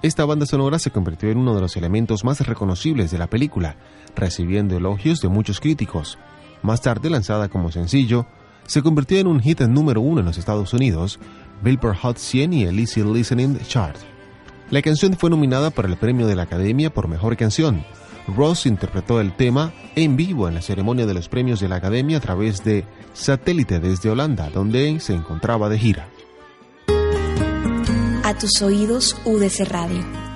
esta 0.00 0.24
banda 0.24 0.46
sonora 0.46 0.78
se 0.78 0.90
convirtió 0.90 1.30
en 1.30 1.38
uno 1.38 1.54
de 1.54 1.60
los 1.60 1.76
elementos 1.76 2.24
más 2.24 2.40
reconocibles 2.46 3.10
de 3.10 3.18
la 3.18 3.26
película, 3.26 3.76
recibiendo 4.14 4.76
elogios 4.76 5.20
de 5.20 5.28
muchos 5.28 5.60
críticos. 5.60 6.18
Más 6.62 6.80
tarde, 6.82 7.10
lanzada 7.10 7.48
como 7.48 7.72
sencillo, 7.72 8.26
se 8.66 8.82
convirtió 8.82 9.18
en 9.18 9.26
un 9.26 9.40
hit 9.40 9.60
número 9.62 10.00
uno 10.00 10.20
en 10.20 10.26
los 10.26 10.38
Estados 10.38 10.72
Unidos, 10.72 11.18
Billboard 11.62 11.96
Hot 11.96 12.18
100 12.18 12.52
y 12.52 12.64
el 12.64 12.78
Easy 12.78 13.02
Listening 13.02 13.58
Chart. 13.66 13.96
La 14.70 14.82
canción 14.82 15.16
fue 15.16 15.30
nominada 15.30 15.70
para 15.70 15.88
el 15.88 15.96
premio 15.96 16.26
de 16.26 16.36
la 16.36 16.42
Academia 16.42 16.90
por 16.90 17.08
Mejor 17.08 17.36
Canción. 17.36 17.84
Ross 18.36 18.66
interpretó 18.66 19.20
el 19.20 19.34
tema 19.34 19.72
en 19.96 20.16
vivo 20.16 20.46
en 20.46 20.54
la 20.54 20.62
ceremonia 20.62 21.06
de 21.06 21.14
los 21.14 21.28
premios 21.28 21.60
de 21.60 21.68
la 21.68 21.76
Academia 21.76 22.18
a 22.18 22.20
través 22.20 22.62
de 22.62 22.84
satélite 23.14 23.80
desde 23.80 24.10
Holanda, 24.10 24.50
donde 24.50 25.00
se 25.00 25.14
encontraba 25.14 25.68
de 25.68 25.78
gira. 25.78 26.08
A 28.28 28.34
tus 28.34 28.60
oídos, 28.60 29.16
UDC 29.24 29.64
Radio. 29.70 30.27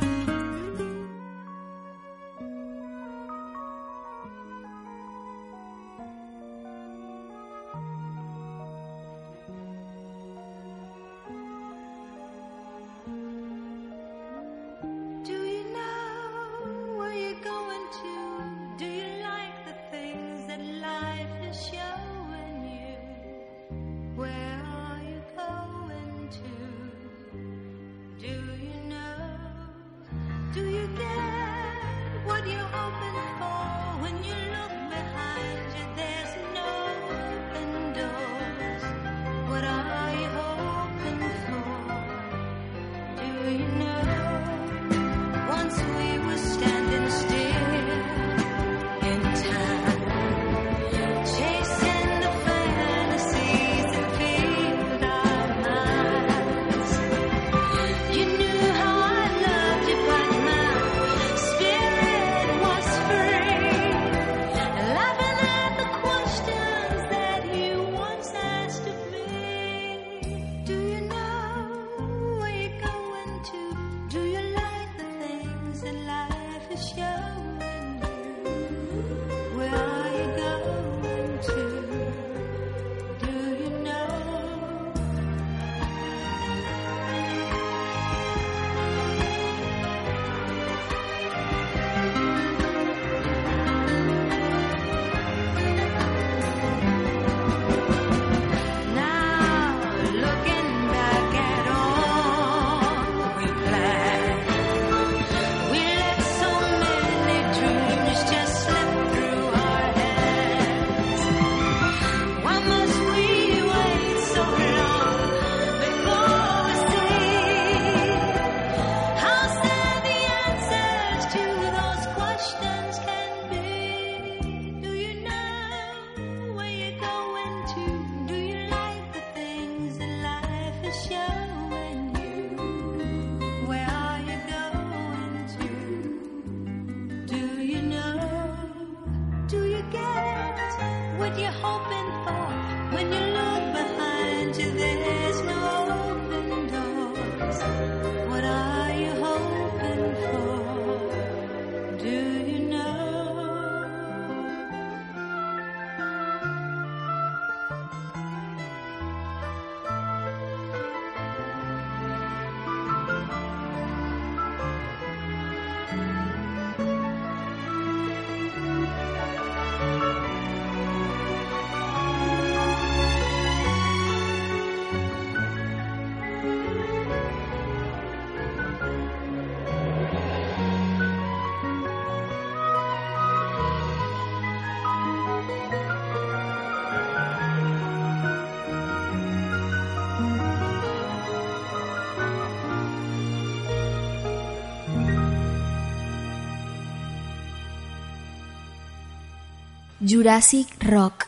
Jurassic 200.13 200.69
Rock. 200.85 201.27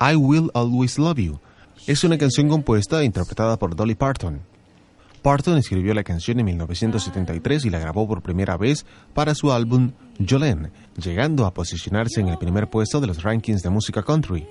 I 0.00 0.16
Will 0.16 0.50
Always 0.54 0.98
Love 0.98 1.18
You 1.18 1.40
es 1.86 2.04
una 2.04 2.16
canción 2.16 2.48
compuesta 2.48 3.02
e 3.02 3.04
interpretada 3.04 3.58
por 3.58 3.76
Dolly 3.76 3.94
Parton. 3.94 4.40
Parton 5.20 5.58
escribió 5.58 5.92
la 5.92 6.04
canción 6.04 6.40
en 6.40 6.46
1973 6.46 7.66
y 7.66 7.70
la 7.70 7.80
grabó 7.80 8.08
por 8.08 8.22
primera 8.22 8.56
vez 8.56 8.86
para 9.12 9.34
su 9.34 9.52
álbum 9.52 9.92
Jolene, 10.26 10.70
llegando 10.96 11.44
a 11.44 11.52
posicionarse 11.52 12.22
en 12.22 12.28
el 12.28 12.38
primer 12.38 12.70
puesto 12.70 12.98
de 13.02 13.08
los 13.08 13.22
rankings 13.22 13.62
de 13.62 13.68
música 13.68 14.02
country. 14.02 14.46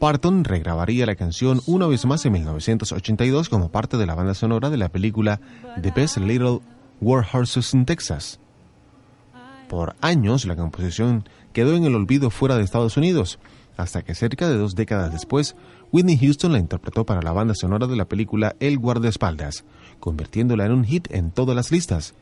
Parton 0.00 0.42
regrabaría 0.42 1.06
la 1.06 1.14
canción 1.14 1.60
una 1.66 1.86
vez 1.86 2.04
más 2.04 2.26
en 2.26 2.32
1982 2.32 3.48
como 3.48 3.70
parte 3.70 3.96
de 3.96 4.06
la 4.06 4.16
banda 4.16 4.34
sonora 4.34 4.70
de 4.70 4.76
la 4.76 4.88
película 4.88 5.40
The 5.80 5.92
Best 5.92 6.16
Little 6.16 6.58
War 7.00 7.24
Horses 7.32 7.74
in 7.74 7.84
Texas. 7.84 8.40
Por 9.68 9.96
años 10.00 10.46
la 10.46 10.56
composición 10.56 11.24
quedó 11.52 11.74
en 11.74 11.84
el 11.84 11.94
olvido 11.94 12.30
fuera 12.30 12.56
de 12.56 12.62
Estados 12.62 12.96
Unidos, 12.96 13.38
hasta 13.76 14.02
que 14.02 14.14
cerca 14.14 14.48
de 14.48 14.56
dos 14.56 14.74
décadas 14.74 15.12
después, 15.12 15.56
Whitney 15.92 16.18
Houston 16.18 16.52
la 16.52 16.58
interpretó 16.58 17.04
para 17.04 17.22
la 17.22 17.32
banda 17.32 17.54
sonora 17.54 17.86
de 17.86 17.96
la 17.96 18.06
película 18.06 18.56
El 18.60 18.78
guardaespaldas, 18.78 19.64
convirtiéndola 20.00 20.66
en 20.66 20.72
un 20.72 20.84
hit 20.84 21.08
en 21.12 21.30
todas 21.30 21.54
las 21.54 21.70
listas. 21.70 22.14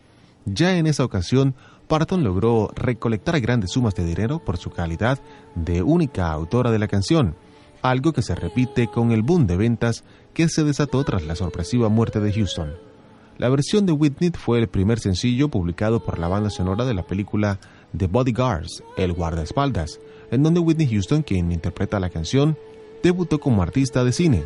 Ya 0.45 0.77
en 0.77 0.87
esa 0.87 1.05
ocasión, 1.05 1.55
Parton 1.89 2.25
logró 2.25 2.71
recolectar 2.75 3.41
grandes 3.41 3.73
sumas 3.73 3.95
de 3.95 4.05
dinero 4.05 4.39
por 4.39 4.59
su 4.59 4.71
calidad 4.71 5.19
de 5.55 5.83
única 5.83 6.31
autora 6.33 6.71
de 6.71 6.79
la 6.79 6.89
canción, 6.89 7.37
algo 7.81 8.13
que 8.13 8.23
se 8.23 8.35
repite 8.35 8.89
con 8.89 9.13
el 9.13 9.23
boom 9.23 9.47
de 9.47 9.57
ventas 9.57 10.05
que 10.35 10.49
se 10.49 10.65
desató 10.65 11.05
tras 11.05 11.25
la 11.25 11.37
sorpresiva 11.37 11.89
muerte 11.89 12.21
de 12.21 12.33
Houston. 12.33 12.86
La 13.39 13.51
versión 13.51 13.85
de 13.85 13.93
Whitney 13.93 14.31
fue 14.35 14.59
el 14.59 14.69
primer 14.69 14.99
sencillo 14.99 15.51
publicado 15.51 16.03
por 16.03 16.19
la 16.19 16.27
banda 16.27 16.49
sonora 16.49 16.87
de 16.87 16.95
la 16.95 17.07
película 17.07 17.59
The 17.97 18.07
Bodyguards, 18.07 18.83
El 18.97 19.13
guardaespaldas, 19.13 20.01
en 20.31 20.43
donde 20.43 20.61
Whitney 20.61 20.89
Houston, 20.89 21.23
quien 21.23 21.53
interpreta 21.53 22.01
la 22.01 22.09
canción, 22.09 22.57
debutó 23.03 23.39
como 23.39 23.63
artista 23.63 24.05
de 24.05 24.13
cine. 24.13 24.45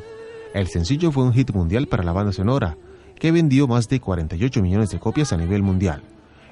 El 0.55 0.67
sencillo 0.67 1.13
fue 1.13 1.23
un 1.23 1.33
hit 1.33 1.53
mundial 1.53 1.87
para 1.87 2.03
la 2.03 2.13
banda 2.13 2.33
sonora, 2.33 2.77
que 3.15 3.31
vendió 3.31 3.69
más 3.69 3.89
de 3.89 4.01
48 4.01 4.61
millones 4.61 4.91
de 4.91 4.99
copias 4.99 5.33
a 5.33 5.37
nivel 5.37 5.63
mundial. 5.63 6.03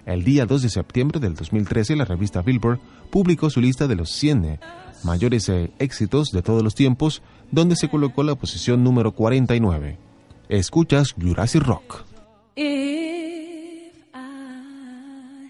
El 0.06 0.22
día 0.22 0.46
2 0.46 0.62
de 0.62 0.68
septiembre 0.68 1.18
del 1.18 1.34
2013, 1.34 1.96
la 1.96 2.04
revista 2.04 2.40
Billboard 2.42 2.78
publicó 3.10 3.50
su 3.50 3.60
lista 3.60 3.88
de 3.88 3.96
los 3.96 4.10
100 4.12 4.60
mayores 5.02 5.48
eh, 5.48 5.72
éxitos 5.80 6.30
de 6.30 6.42
todos 6.42 6.62
los 6.62 6.76
tiempos, 6.76 7.20
donde 7.50 7.74
se 7.74 7.88
colocó 7.88 8.22
la 8.22 8.36
posición 8.36 8.84
número 8.84 9.12
49. 9.12 9.98
Escuchas 10.48 11.14
Jurassic 11.20 11.62
Rock. 11.62 12.07
If 12.60 13.94
I 14.12 15.48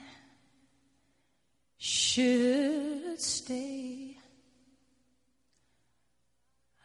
should 1.79 3.19
stay, 3.19 4.19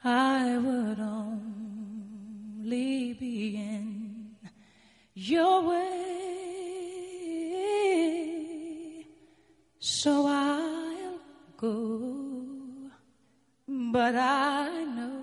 I 0.01 0.57
would 0.59 0.97
only 1.01 1.41
be 3.15 3.57
in 3.57 4.37
your 5.13 5.61
way. 5.67 6.23
So 9.79 10.25
I'll 10.25 11.19
go, 11.57 12.89
but 13.67 14.15
I 14.15 14.85
know 14.85 15.22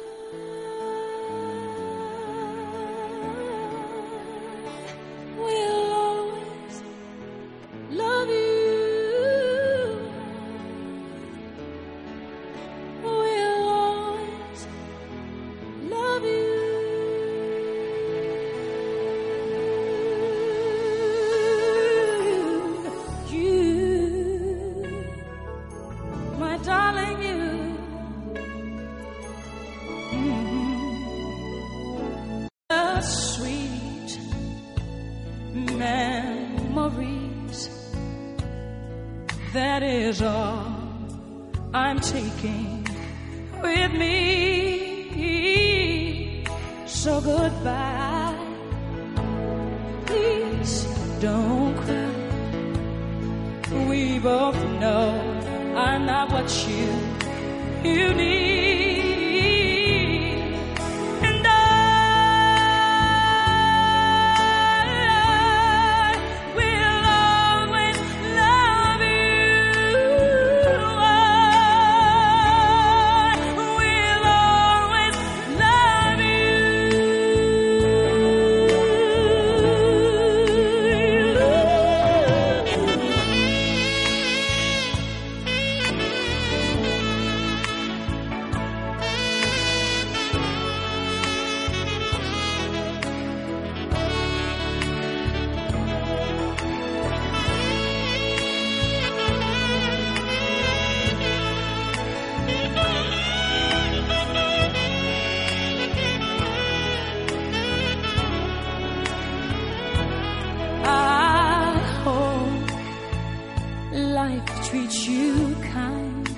life 114.71 114.79
treats 114.79 115.07
you 115.07 115.55
kind. 115.63 116.29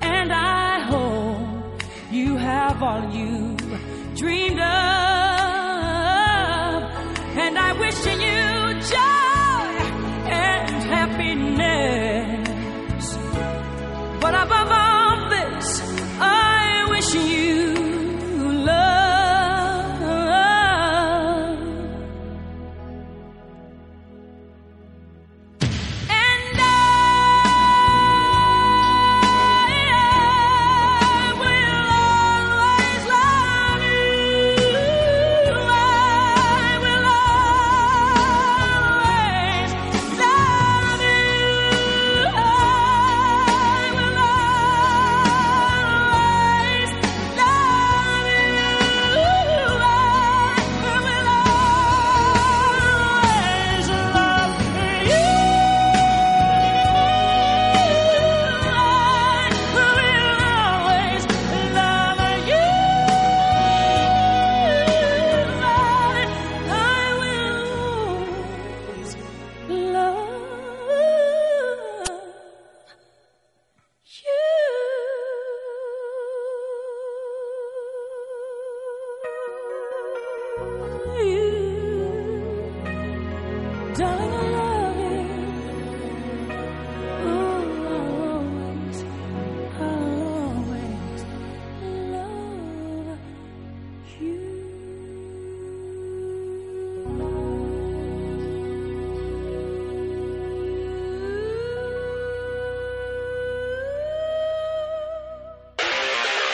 And 0.00 0.32
I 0.32 0.80
hope 0.80 1.82
you 2.10 2.36
have 2.36 2.82
all 2.82 3.10
you 3.10 3.56
dreamed 4.14 4.60
of. 4.60 4.87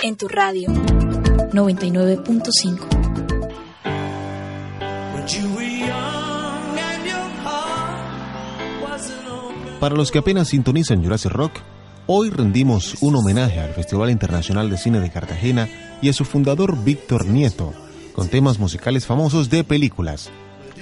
En 0.05 0.17
tu 0.17 0.29
radio 0.29 0.69
99.5. 0.69 2.79
But 5.15 5.31
you 5.31 5.49
were 5.55 5.65
young 5.65 6.79
and 6.79 7.07
your 7.07 7.31
heart 7.43 8.83
wasn't 8.83 9.27
open. 9.27 9.81
Para 9.81 9.97
los 9.97 10.11
que 10.11 10.19
apenas 10.19 10.49
sintonizan 10.49 11.03
Jurassic 11.03 11.33
Rock, 11.33 11.53
hoy 12.07 12.29
rendimos 12.29 12.99
un 13.01 13.17
homenaje 13.17 13.61
al 13.61 13.73
Festival 13.73 14.11
Internacional 14.11 14.69
de 14.69 14.77
Cine 14.77 15.01
de 15.01 15.11
Cartagena 15.11 15.71
y 16.03 16.11
a 16.11 16.13
su 16.13 16.27
fundador 16.27 16.85
Víctor 16.85 17.25
Nieto, 17.25 17.73
con 18.15 18.29
temas 18.29 18.59
musicales 18.59 19.07
famosos 19.07 19.49
de 19.49 19.65
películas. 19.65 20.29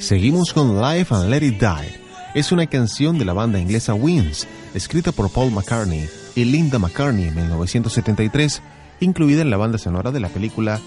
Seguimos 0.01 0.53
con 0.53 0.83
Life 0.83 1.15
and 1.15 1.31
Let 1.31 1.47
It 1.47 1.61
Die. 1.61 2.01
Es 2.35 2.51
una 2.51 2.67
canción 2.67 3.21
de 3.21 3.25
la 3.25 3.35
banda 3.35 3.61
inglesa 3.61 3.95
Wings, 3.95 4.49
escrita 4.75 5.13
por 5.13 5.31
Paul 5.31 5.53
McCartney 5.53 6.09
y 6.35 6.45
Linda 6.45 6.81
McCartney 6.81 7.29
en 7.29 7.37
1973, 7.37 8.61
incluida 9.03 9.43
en 9.43 9.51
la 9.51 9.57
banda 9.57 9.79
sonora 9.79 10.11
de 10.11 10.21
la 10.21 10.29
película 10.29 10.81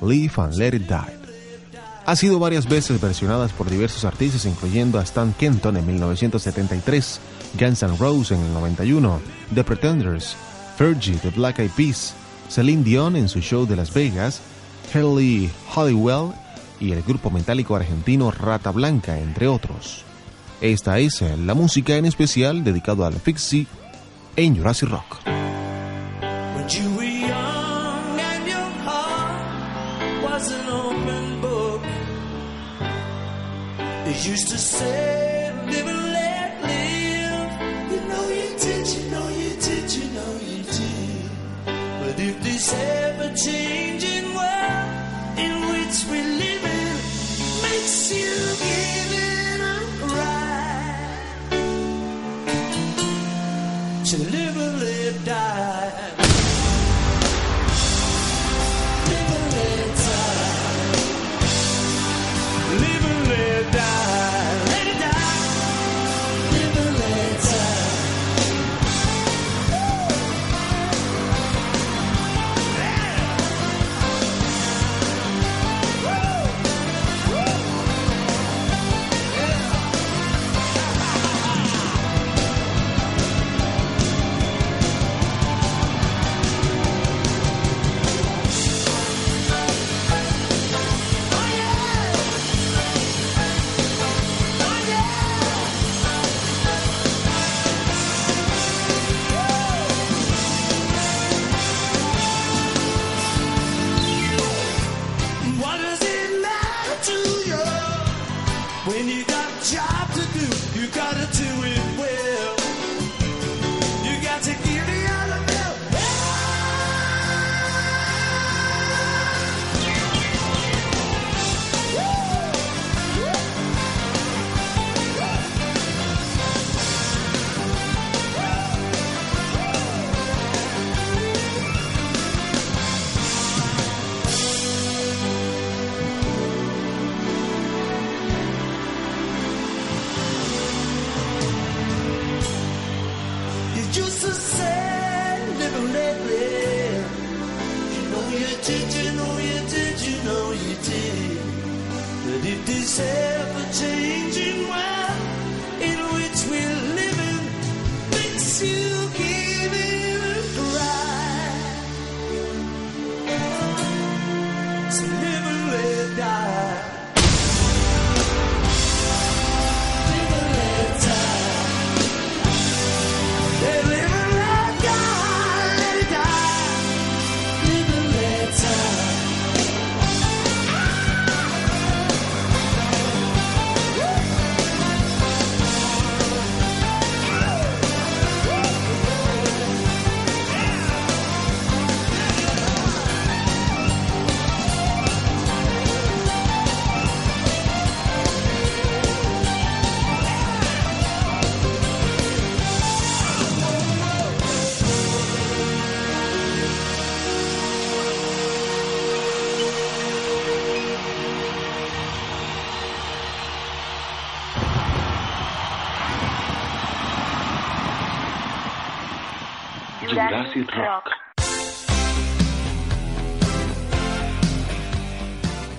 Live 0.00 0.34
and 0.36 0.54
Let 0.54 0.74
It 0.76 0.88
Die. 0.88 1.22
Ha 2.04 2.16
sido 2.16 2.38
varias 2.38 2.68
veces 2.68 3.00
versionadas 3.00 3.52
por 3.52 3.70
diversos 3.70 4.04
artistas, 4.04 4.44
incluyendo 4.44 4.98
a 4.98 5.02
Stan 5.02 5.32
Kenton 5.32 5.76
en 5.76 5.86
1973, 5.86 7.20
Guns 7.58 7.82
N' 7.82 7.96
Roses 7.96 8.38
en 8.38 8.44
el 8.44 8.52
91, 8.52 9.20
The 9.54 9.62
Pretenders, 9.62 10.36
Fergie 10.76 11.18
de 11.22 11.30
Black 11.30 11.60
Eyed 11.60 11.70
Peas, 11.70 12.14
Celine 12.48 12.82
Dion 12.82 13.16
en 13.16 13.28
su 13.28 13.40
show 13.40 13.66
de 13.66 13.76
Las 13.76 13.94
Vegas, 13.94 14.40
Kelly 14.92 15.48
Hollywell 15.74 16.32
y 16.80 16.90
el 16.90 17.02
grupo 17.02 17.30
metálico 17.30 17.76
argentino 17.76 18.32
Rata 18.32 18.72
Blanca, 18.72 19.18
entre 19.18 19.46
otros. 19.46 20.04
Esta 20.60 20.98
es 20.98 21.22
la 21.22 21.54
música 21.54 21.96
en 21.96 22.06
especial 22.06 22.64
dedicado 22.64 23.06
al 23.06 23.14
Fixie 23.14 23.66
en 24.36 24.56
Jurassic 24.56 24.88
Rock. 24.88 25.41
It 34.12 34.26
used 34.26 34.48
to 34.48 34.58
say, 34.58 35.52
live 35.66 35.86
and 35.86 36.04
let 36.12 36.50
live. 36.70 37.50
You 37.92 38.00
know 38.10 38.24
you 38.40 38.48
did, 38.64 38.86
you 38.94 39.04
know 39.10 39.28
you 39.42 39.50
did, 39.66 39.86
you 39.96 40.06
know 40.16 40.32
you 40.50 40.62
did. 40.76 41.30
But 42.00 42.14
if 42.28 42.36
this 42.42 42.74
ever 42.74 43.28
changing 43.34 44.26
world 44.38 44.88
in 45.44 45.52
which 45.72 45.96
we 46.10 46.18
live 46.42 46.64
in 46.80 46.94
makes 47.64 48.12
you 48.12 48.41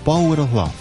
Power 0.03 0.39
of 0.39 0.53
Love 0.53 0.71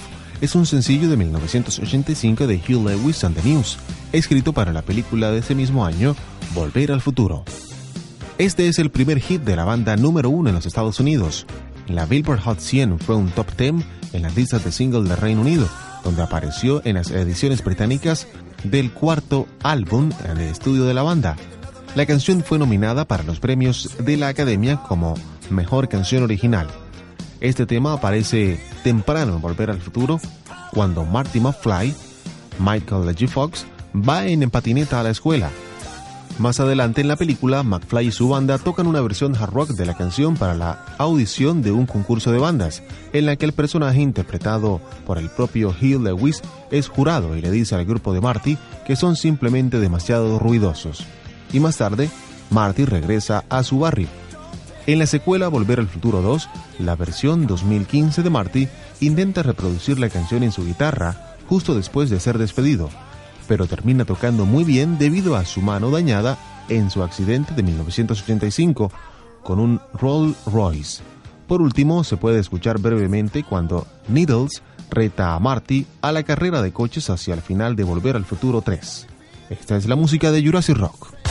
es 0.40 0.54
un 0.54 0.64
sencillo 0.64 1.10
de 1.10 1.16
1985 1.18 2.46
de 2.46 2.56
Hugh 2.56 2.88
Lewis 2.88 3.22
and 3.22 3.36
the 3.36 3.46
News, 3.46 3.78
escrito 4.12 4.54
para 4.54 4.72
la 4.72 4.80
película 4.80 5.30
de 5.30 5.40
ese 5.40 5.54
mismo 5.54 5.84
año, 5.84 6.16
Volver 6.54 6.90
al 6.90 7.02
Futuro. 7.02 7.44
Este 8.38 8.66
es 8.68 8.78
el 8.78 8.90
primer 8.90 9.20
hit 9.20 9.42
de 9.42 9.56
la 9.56 9.64
banda 9.64 9.94
número 9.96 10.30
uno 10.30 10.48
en 10.48 10.54
los 10.54 10.64
Estados 10.64 10.98
Unidos. 10.98 11.46
La 11.86 12.06
Billboard 12.06 12.40
Hot 12.40 12.60
100 12.60 12.98
fue 12.98 13.14
un 13.14 13.30
top 13.30 13.54
10 13.56 13.74
en 14.14 14.22
las 14.22 14.34
listas 14.34 14.64
de 14.64 14.72
single 14.72 15.02
del 15.02 15.18
Reino 15.18 15.42
Unido, 15.42 15.68
donde 16.02 16.22
apareció 16.22 16.80
en 16.86 16.94
las 16.94 17.10
ediciones 17.10 17.62
británicas 17.62 18.26
del 18.64 18.90
cuarto 18.90 19.46
álbum 19.62 20.10
en 20.24 20.38
el 20.38 20.48
estudio 20.48 20.84
de 20.84 20.94
la 20.94 21.02
banda. 21.02 21.36
La 21.94 22.06
canción 22.06 22.42
fue 22.42 22.58
nominada 22.58 23.04
para 23.04 23.22
los 23.22 23.38
premios 23.38 23.98
de 23.98 24.16
la 24.16 24.28
Academia 24.28 24.78
como 24.88 25.14
Mejor 25.50 25.90
Canción 25.90 26.22
Original. 26.22 26.66
Este 27.42 27.66
tema 27.66 27.92
aparece 27.92 28.58
temprano 28.82 29.34
en 29.34 29.42
Volver 29.42 29.68
al 29.68 29.78
Futuro, 29.78 30.18
cuando 30.72 31.04
Marty 31.04 31.40
McFly, 31.40 31.94
Michael 32.58 33.14
G. 33.14 33.28
Fox, 33.28 33.66
va 33.94 34.26
en 34.26 34.48
patineta 34.48 35.00
a 35.00 35.02
la 35.02 35.10
escuela. 35.10 35.50
Más 36.38 36.60
adelante 36.60 37.02
en 37.02 37.08
la 37.08 37.16
película, 37.16 37.62
McFly 37.62 38.06
y 38.06 38.10
su 38.10 38.26
banda 38.26 38.56
tocan 38.56 38.86
una 38.86 39.02
versión 39.02 39.36
hard 39.36 39.52
rock 39.52 39.68
de 39.72 39.84
la 39.84 39.94
canción 39.94 40.38
para 40.38 40.54
la 40.54 40.86
audición 40.96 41.60
de 41.60 41.72
un 41.72 41.84
concurso 41.84 42.32
de 42.32 42.38
bandas, 42.38 42.82
en 43.12 43.26
la 43.26 43.36
que 43.36 43.44
el 43.44 43.52
personaje 43.52 44.00
interpretado 44.00 44.80
por 45.04 45.18
el 45.18 45.28
propio 45.28 45.68
Hugh 45.68 46.02
Lewis 46.02 46.40
es 46.70 46.88
jurado 46.88 47.36
y 47.36 47.42
le 47.42 47.50
dice 47.50 47.74
al 47.74 47.84
grupo 47.84 48.14
de 48.14 48.22
Marty 48.22 48.56
que 48.86 48.96
son 48.96 49.14
simplemente 49.14 49.78
demasiado 49.78 50.38
ruidosos. 50.38 51.06
Y 51.52 51.60
más 51.60 51.76
tarde, 51.76 52.10
Marty 52.50 52.84
regresa 52.84 53.44
a 53.48 53.62
su 53.62 53.78
barrio. 53.78 54.08
En 54.86 54.98
la 54.98 55.06
secuela 55.06 55.48
Volver 55.48 55.78
al 55.78 55.88
Futuro 55.88 56.22
2, 56.22 56.48
la 56.80 56.96
versión 56.96 57.46
2015 57.46 58.22
de 58.22 58.30
Marty 58.30 58.68
intenta 59.00 59.42
reproducir 59.42 59.98
la 59.98 60.08
canción 60.08 60.42
en 60.42 60.52
su 60.52 60.64
guitarra 60.64 61.36
justo 61.48 61.74
después 61.74 62.10
de 62.10 62.18
ser 62.18 62.38
despedido, 62.38 62.90
pero 63.46 63.66
termina 63.66 64.04
tocando 64.04 64.44
muy 64.44 64.64
bien 64.64 64.98
debido 64.98 65.36
a 65.36 65.44
su 65.44 65.60
mano 65.60 65.90
dañada 65.90 66.38
en 66.68 66.90
su 66.90 67.02
accidente 67.02 67.54
de 67.54 67.62
1985 67.62 68.90
con 69.42 69.60
un 69.60 69.80
Rolls 69.94 70.36
Royce. 70.46 71.02
Por 71.46 71.60
último, 71.60 72.02
se 72.02 72.16
puede 72.16 72.40
escuchar 72.40 72.78
brevemente 72.78 73.44
cuando 73.44 73.86
Needles 74.08 74.62
reta 74.90 75.34
a 75.34 75.38
Marty 75.38 75.86
a 76.00 76.12
la 76.12 76.22
carrera 76.22 76.62
de 76.62 76.72
coches 76.72 77.10
hacia 77.10 77.34
el 77.34 77.42
final 77.42 77.76
de 77.76 77.84
Volver 77.84 78.16
al 78.16 78.24
Futuro 78.24 78.62
3. 78.62 79.06
Esta 79.50 79.76
es 79.76 79.86
la 79.86 79.96
música 79.96 80.32
de 80.32 80.44
Jurassic 80.44 80.76
Rock. 80.76 81.21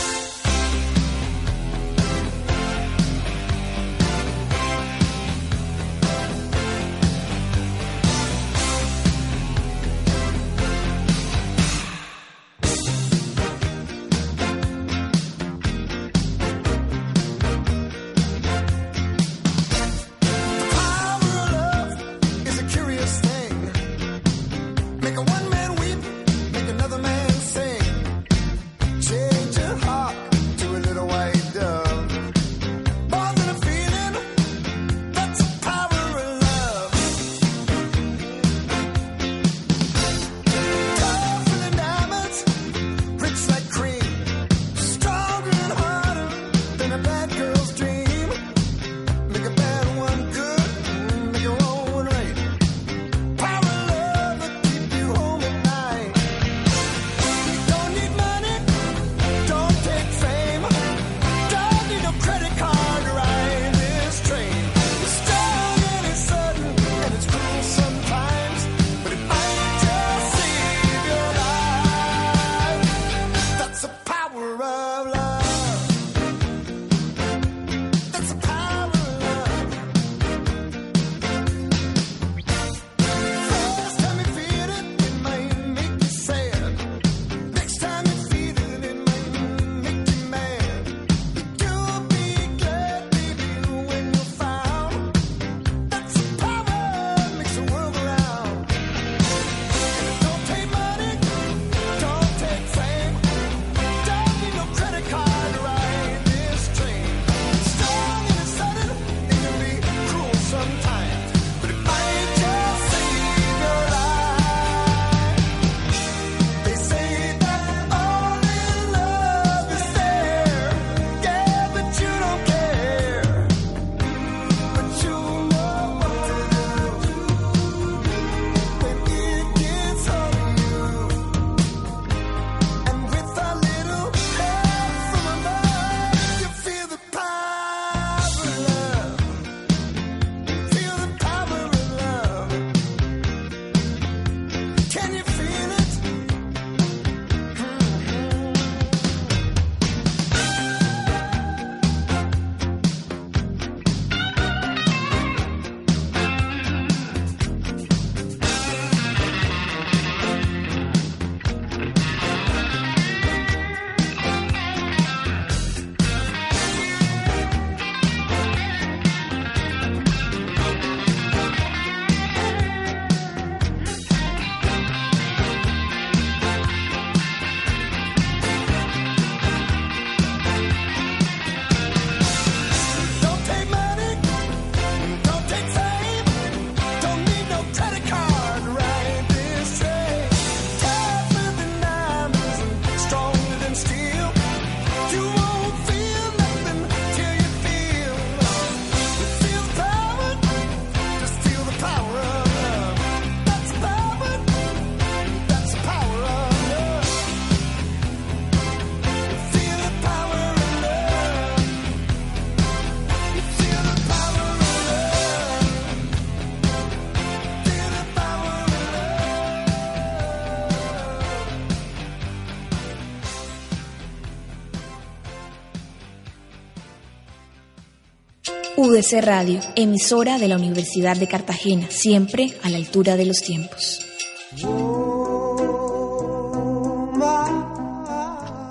UDC 228.83 229.21
Radio, 229.21 229.59
emisora 229.75 230.39
de 230.39 230.47
la 230.47 230.55
Universidad 230.55 231.15
de 231.15 231.27
Cartagena, 231.27 231.85
siempre 231.91 232.55
a 232.63 232.69
la 232.71 232.77
altura 232.77 233.15
de 233.15 233.27
los 233.27 233.39
tiempos. 233.43 233.99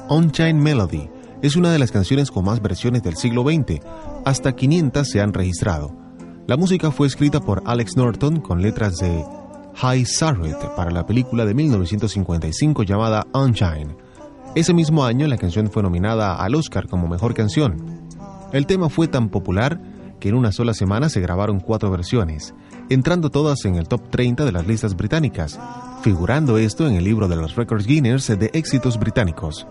On-Chain 0.09 0.59
Melody 0.59 1.09
es 1.43 1.55
una 1.55 1.71
de 1.71 1.79
las 1.79 1.93
canciones 1.93 2.33
con 2.33 2.45
más 2.45 2.61
versiones 2.61 3.05
del 3.05 3.15
siglo 3.15 3.45
XX, 3.45 3.81
hasta 4.25 4.57
500 4.57 5.09
se 5.09 5.21
han 5.21 5.33
registrado. 5.33 5.95
La 6.49 6.57
música 6.57 6.91
fue 6.91 7.07
escrita 7.07 7.39
por 7.39 7.63
Alex 7.65 7.97
Norton 7.97 8.41
con 8.41 8.63
letras 8.63 8.97
de 8.97 9.25
High 9.77 10.07
Sarret 10.07 10.75
para 10.75 10.91
la 10.91 11.07
película 11.07 11.45
de 11.45 11.55
1955 11.55 12.83
llamada 12.83 13.29
On-Chain. 13.33 13.97
Ese 14.57 14.75
mismo 14.75 15.05
año 15.05 15.29
la 15.29 15.39
canción 15.39 15.71
fue 15.71 15.85
nominada 15.85 16.35
al 16.35 16.57
Oscar 16.57 16.89
como 16.89 17.07
mejor 17.07 17.33
canción. 17.33 18.09
El 18.53 18.67
tema 18.67 18.89
fue 18.89 19.07
tan 19.07 19.29
popular 19.29 19.81
que 20.21 20.29
en 20.29 20.37
una 20.37 20.53
sola 20.53 20.75
semana 20.75 21.09
se 21.09 21.21
grabaron 21.21 21.59
cuatro 21.59 21.91
versiones, 21.91 22.55
entrando 22.89 23.31
todas 23.31 23.65
en 23.65 23.75
el 23.75 23.89
top 23.89 24.11
30 24.11 24.45
de 24.45 24.53
las 24.53 24.67
listas 24.67 24.95
británicas, 24.95 25.59
figurando 26.03 26.59
esto 26.59 26.87
en 26.87 26.95
el 26.95 27.05
libro 27.05 27.27
de 27.27 27.37
los 27.37 27.57
Records 27.57 27.87
Guinness 27.87 28.29
de 28.29 28.51
éxitos 28.53 28.99
británicos. 28.99 29.67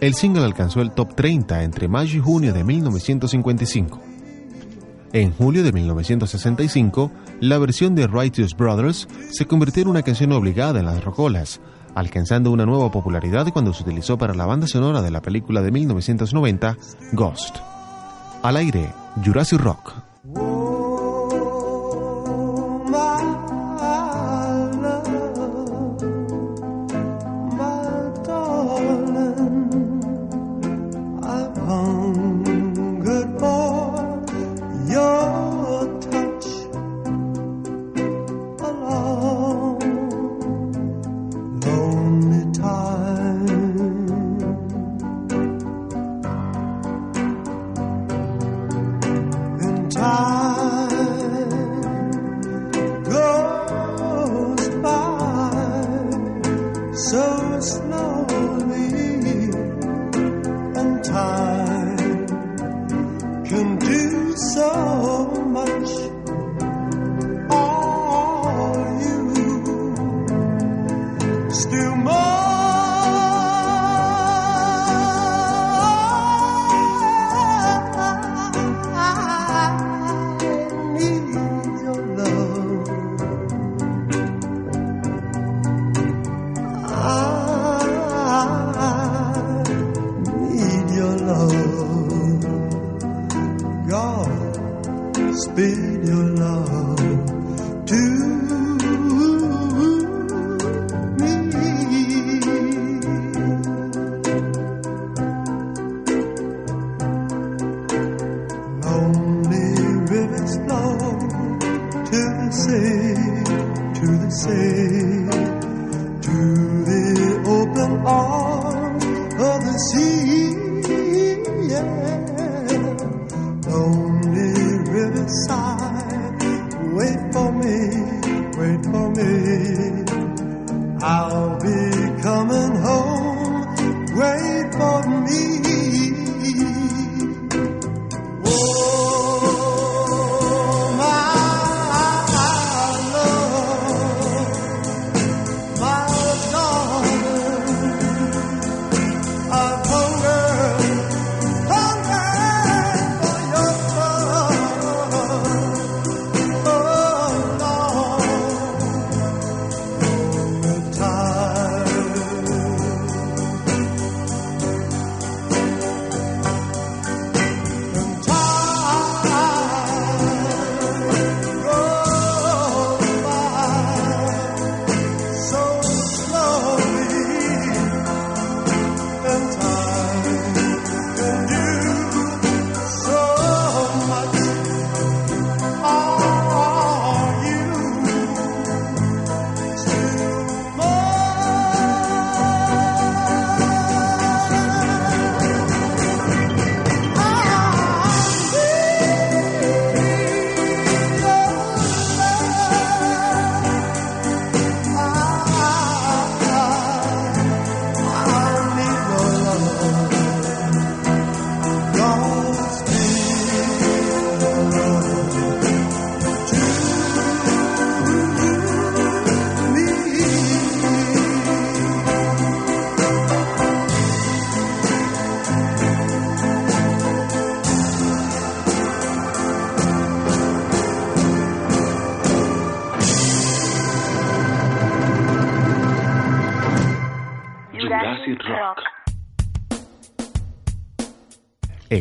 El 0.00 0.14
single 0.14 0.44
alcanzó 0.44 0.80
el 0.80 0.90
top 0.90 1.14
30 1.14 1.62
entre 1.62 1.86
mayo 1.86 2.16
y 2.16 2.20
junio 2.20 2.52
de 2.52 2.64
1955. 2.64 4.00
En 5.12 5.30
julio 5.32 5.62
de 5.62 5.72
1965, 5.72 7.12
la 7.40 7.58
versión 7.58 7.94
de 7.94 8.06
Righteous 8.06 8.56
Brothers 8.56 9.06
se 9.30 9.44
convirtió 9.44 9.82
en 9.82 9.88
una 9.90 10.02
canción 10.02 10.32
obligada 10.32 10.80
en 10.80 10.86
las 10.86 11.04
rocolas, 11.04 11.60
alcanzando 11.94 12.50
una 12.50 12.64
nueva 12.64 12.90
popularidad 12.90 13.52
cuando 13.52 13.74
se 13.74 13.82
utilizó 13.82 14.16
para 14.16 14.34
la 14.34 14.46
banda 14.46 14.66
sonora 14.66 15.02
de 15.02 15.10
la 15.10 15.20
película 15.20 15.60
de 15.60 15.70
1990, 15.70 16.76
Ghost. 17.12 17.58
Al 18.42 18.56
aire, 18.56 18.92
Jurassic 19.22 19.60
Rock. 19.60 20.01
can 63.52 63.76
do 63.76 64.34
so 64.54 65.26
much. 65.44 66.21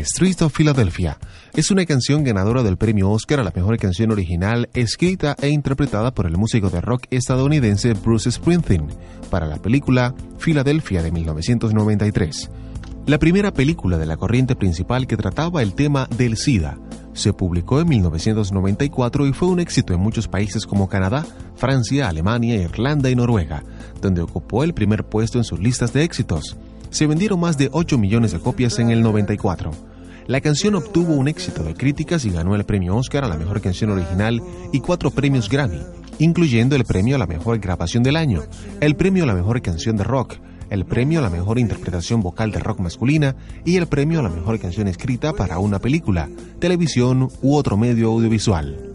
Street 0.02 0.42
of 0.42 0.56
Philadelphia 0.56 1.18
es 1.54 1.70
una 1.70 1.86
canción 1.86 2.24
ganadora 2.24 2.64
del 2.64 2.78
premio 2.78 3.12
Oscar 3.12 3.40
a 3.40 3.44
la 3.44 3.54
mejor 3.56 3.78
canción 3.78 4.12
original 4.12 4.68
escrita 4.74 5.36
e 5.42 5.50
interpretada 5.50 6.12
por 6.12 6.26
el 6.26 6.38
músico 6.38 6.70
de 6.70 6.82
rock 6.82 7.06
estadounidense 7.12 7.94
Bruce 7.94 8.32
Springsteen 8.32 8.88
para 9.30 9.46
la 9.46 9.58
película 9.58 10.16
Philadelphia 10.40 11.04
de 11.04 11.12
1993. 11.12 12.50
La 13.06 13.20
primera 13.20 13.52
película 13.54 13.98
de 13.98 14.06
la 14.08 14.18
corriente 14.18 14.56
principal 14.56 15.06
que 15.06 15.18
trataba 15.18 15.62
el 15.62 15.74
tema 15.74 16.08
del 16.18 16.38
SIDA, 16.38 16.78
Se 17.14 17.34
publicó 17.34 17.82
en 17.82 17.90
1994 17.90 19.28
y 19.28 19.34
fue 19.34 19.50
un 19.50 19.60
éxito 19.60 19.94
en 19.94 20.00
muchos 20.00 20.28
países 20.28 20.66
como 20.66 20.88
Canadá, 20.88 21.26
Francia, 21.56 22.08
Alemania, 22.08 22.56
Irlanda 22.56 23.10
y 23.10 23.16
Noruega, 23.16 23.64
donde 24.02 24.22
ocupó 24.22 24.64
el 24.64 24.74
primer 24.74 25.04
puesto 25.04 25.38
en 25.38 25.44
sus 25.44 25.60
listas 25.60 25.92
de 25.94 26.04
éxitos. 26.04 26.58
Se 26.92 27.08
vendieron 27.08 27.40
más 27.40 27.58
de 27.58 27.70
8 27.72 27.98
millones 27.98 28.34
de 28.34 28.40
copias 28.40 28.78
en 28.78 28.90
el 28.90 29.02
94. 29.02 29.72
La 30.28 30.42
canción 30.42 30.76
obtuvo 30.76 31.14
un 31.14 31.30
éxito 31.30 31.64
de 31.64 31.74
críticas 31.74 32.26
y 32.26 32.32
ganó 32.32 32.54
el 32.54 32.66
premio 32.66 32.98
Oscar 32.98 33.24
a 33.24 33.30
la 33.30 33.38
mejor 33.38 33.62
canción 33.62 33.92
original 33.92 34.42
y 34.74 34.82
cuatro 34.82 35.10
premios 35.10 35.50
Grammy, 35.50 35.80
incluyendo 36.20 36.76
el 36.76 36.84
premio 36.84 37.16
a 37.16 37.20
la 37.20 37.28
mejor 37.28 37.60
grabación 37.60 38.04
del 38.04 38.18
año, 38.18 38.42
el 38.82 38.98
premio 38.98 39.24
a 39.24 39.28
la 39.28 39.34
mejor 39.34 39.62
canción 39.62 39.96
de 39.96 40.04
rock, 40.04 40.36
el 40.70 40.86
premio 40.86 41.20
a 41.20 41.22
la 41.22 41.30
mejor 41.30 41.60
interpretación 41.60 42.22
vocal 42.22 42.52
de 42.52 42.60
rock 42.60 42.80
masculina 42.82 43.38
y 43.64 43.78
el 43.78 43.88
premio 43.88 44.20
a 44.20 44.24
la 44.24 44.30
mejor 44.30 44.60
canción 44.60 44.90
escrita 44.90 45.32
para 45.32 45.60
una 45.60 45.80
película, 45.80 46.30
televisión 46.60 47.30
u 47.42 47.56
otro 47.56 47.78
medio 47.78 48.10
audiovisual. 48.10 48.92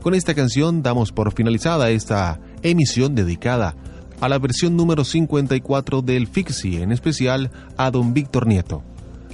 Con 0.00 0.14
esta 0.14 0.34
canción 0.34 0.82
damos 0.82 1.10
por 1.10 1.32
finalizada 1.32 1.90
esta 1.90 2.40
emisión 2.62 3.16
dedicada 3.16 3.74
a 4.22 4.28
la 4.28 4.38
versión 4.38 4.76
número 4.76 5.04
54 5.04 6.00
del 6.00 6.28
Fixi, 6.28 6.76
en 6.76 6.92
especial 6.92 7.50
a 7.76 7.90
don 7.90 8.14
Víctor 8.14 8.46
Nieto. 8.46 8.84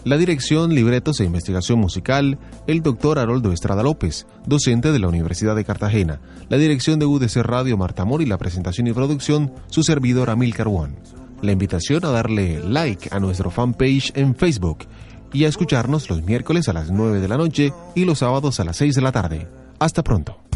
La 0.04 0.16
dirección, 0.16 0.74
libretos 0.74 1.20
e 1.20 1.24
investigación 1.24 1.78
musical, 1.78 2.38
el 2.66 2.82
doctor 2.82 3.18
Haroldo 3.18 3.52
Estrada 3.52 3.82
López, 3.82 4.26
docente 4.46 4.90
de 4.90 4.98
la 4.98 5.08
Universidad 5.08 5.54
de 5.56 5.66
Cartagena. 5.66 6.20
La 6.48 6.56
dirección 6.56 6.98
de 6.98 7.04
UDC 7.04 7.36
Radio 7.42 7.76
Marta 7.76 8.06
Mori, 8.06 8.24
la 8.24 8.38
presentación 8.38 8.86
y 8.86 8.94
producción, 8.94 9.52
su 9.66 9.82
servidor 9.82 10.30
Amilcar 10.30 10.68
One. 10.68 10.94
La 11.42 11.52
invitación 11.52 12.06
a 12.06 12.08
darle 12.08 12.60
like 12.64 13.10
a 13.12 13.20
nuestro 13.20 13.50
fanpage 13.50 14.12
en 14.14 14.34
Facebook 14.34 14.86
y 15.34 15.44
a 15.44 15.48
escucharnos 15.48 16.08
los 16.08 16.22
miércoles 16.22 16.66
a 16.70 16.72
las 16.72 16.90
9 16.90 17.20
de 17.20 17.28
la 17.28 17.36
noche 17.36 17.74
y 17.94 18.06
los 18.06 18.20
sábados 18.20 18.58
a 18.58 18.64
las 18.64 18.78
6 18.78 18.94
de 18.94 19.02
la 19.02 19.12
tarde. 19.12 19.48
Hasta 19.78 20.02
pronto. 20.02 20.47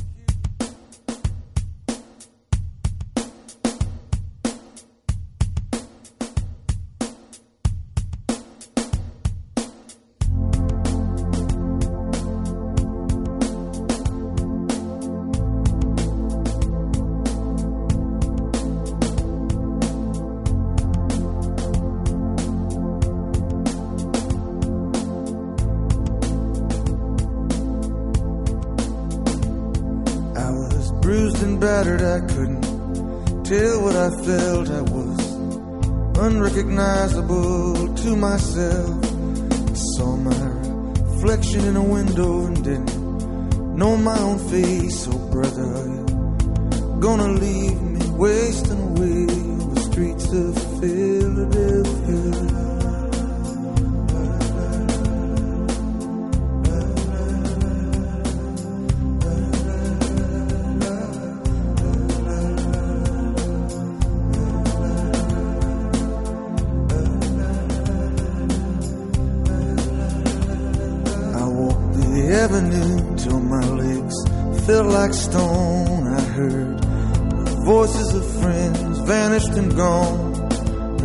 And 79.62 79.76
gone. 79.76 80.32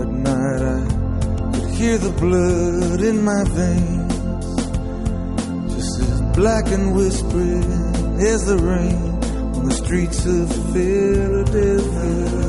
At 0.01 0.07
night 0.07 0.61
I 0.61 0.79
could 1.53 1.69
hear 1.75 1.97
the 1.97 2.11
blood 2.11 3.01
in 3.01 3.23
my 3.23 3.43
veins, 3.57 4.13
just 5.73 6.01
as 6.01 6.21
black 6.35 6.65
and 6.67 6.95
whispering 6.95 7.63
as 8.19 8.45
the 8.45 8.57
rain 8.57 9.01
on 9.55 9.65
the 9.65 9.73
streets 9.73 10.25
of 10.25 10.49
Philadelphia. 10.73 12.46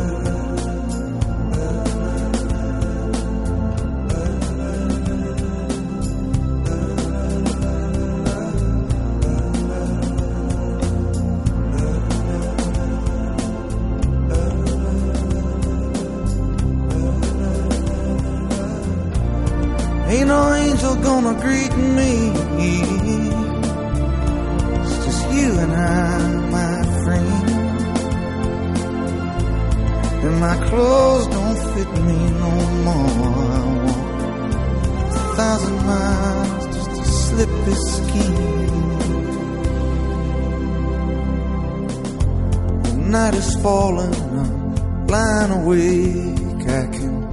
Falling, 43.62 44.14
I'm 44.14 45.06
lying 45.06 45.50
awake. 45.50 46.68
I 46.68 46.86
can 46.92 47.26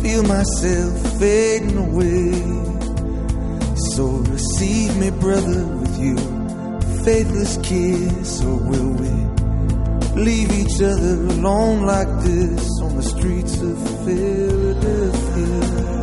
feel 0.00 0.22
myself 0.22 1.18
fading 1.18 1.76
away. 1.76 2.32
So 3.94 4.04
receive 4.06 4.96
me, 4.96 5.10
brother, 5.10 5.66
with 5.66 5.98
you, 5.98 6.16
faithless 7.04 7.58
kiss, 7.58 8.42
or 8.42 8.56
will 8.56 8.92
we 9.02 9.10
leave 10.20 10.50
each 10.52 10.80
other 10.82 11.14
alone 11.34 11.82
like 11.82 12.08
this 12.22 12.68
on 12.82 12.96
the 12.96 13.02
streets 13.02 13.60
of 13.60 14.04
Philly? 14.04 15.97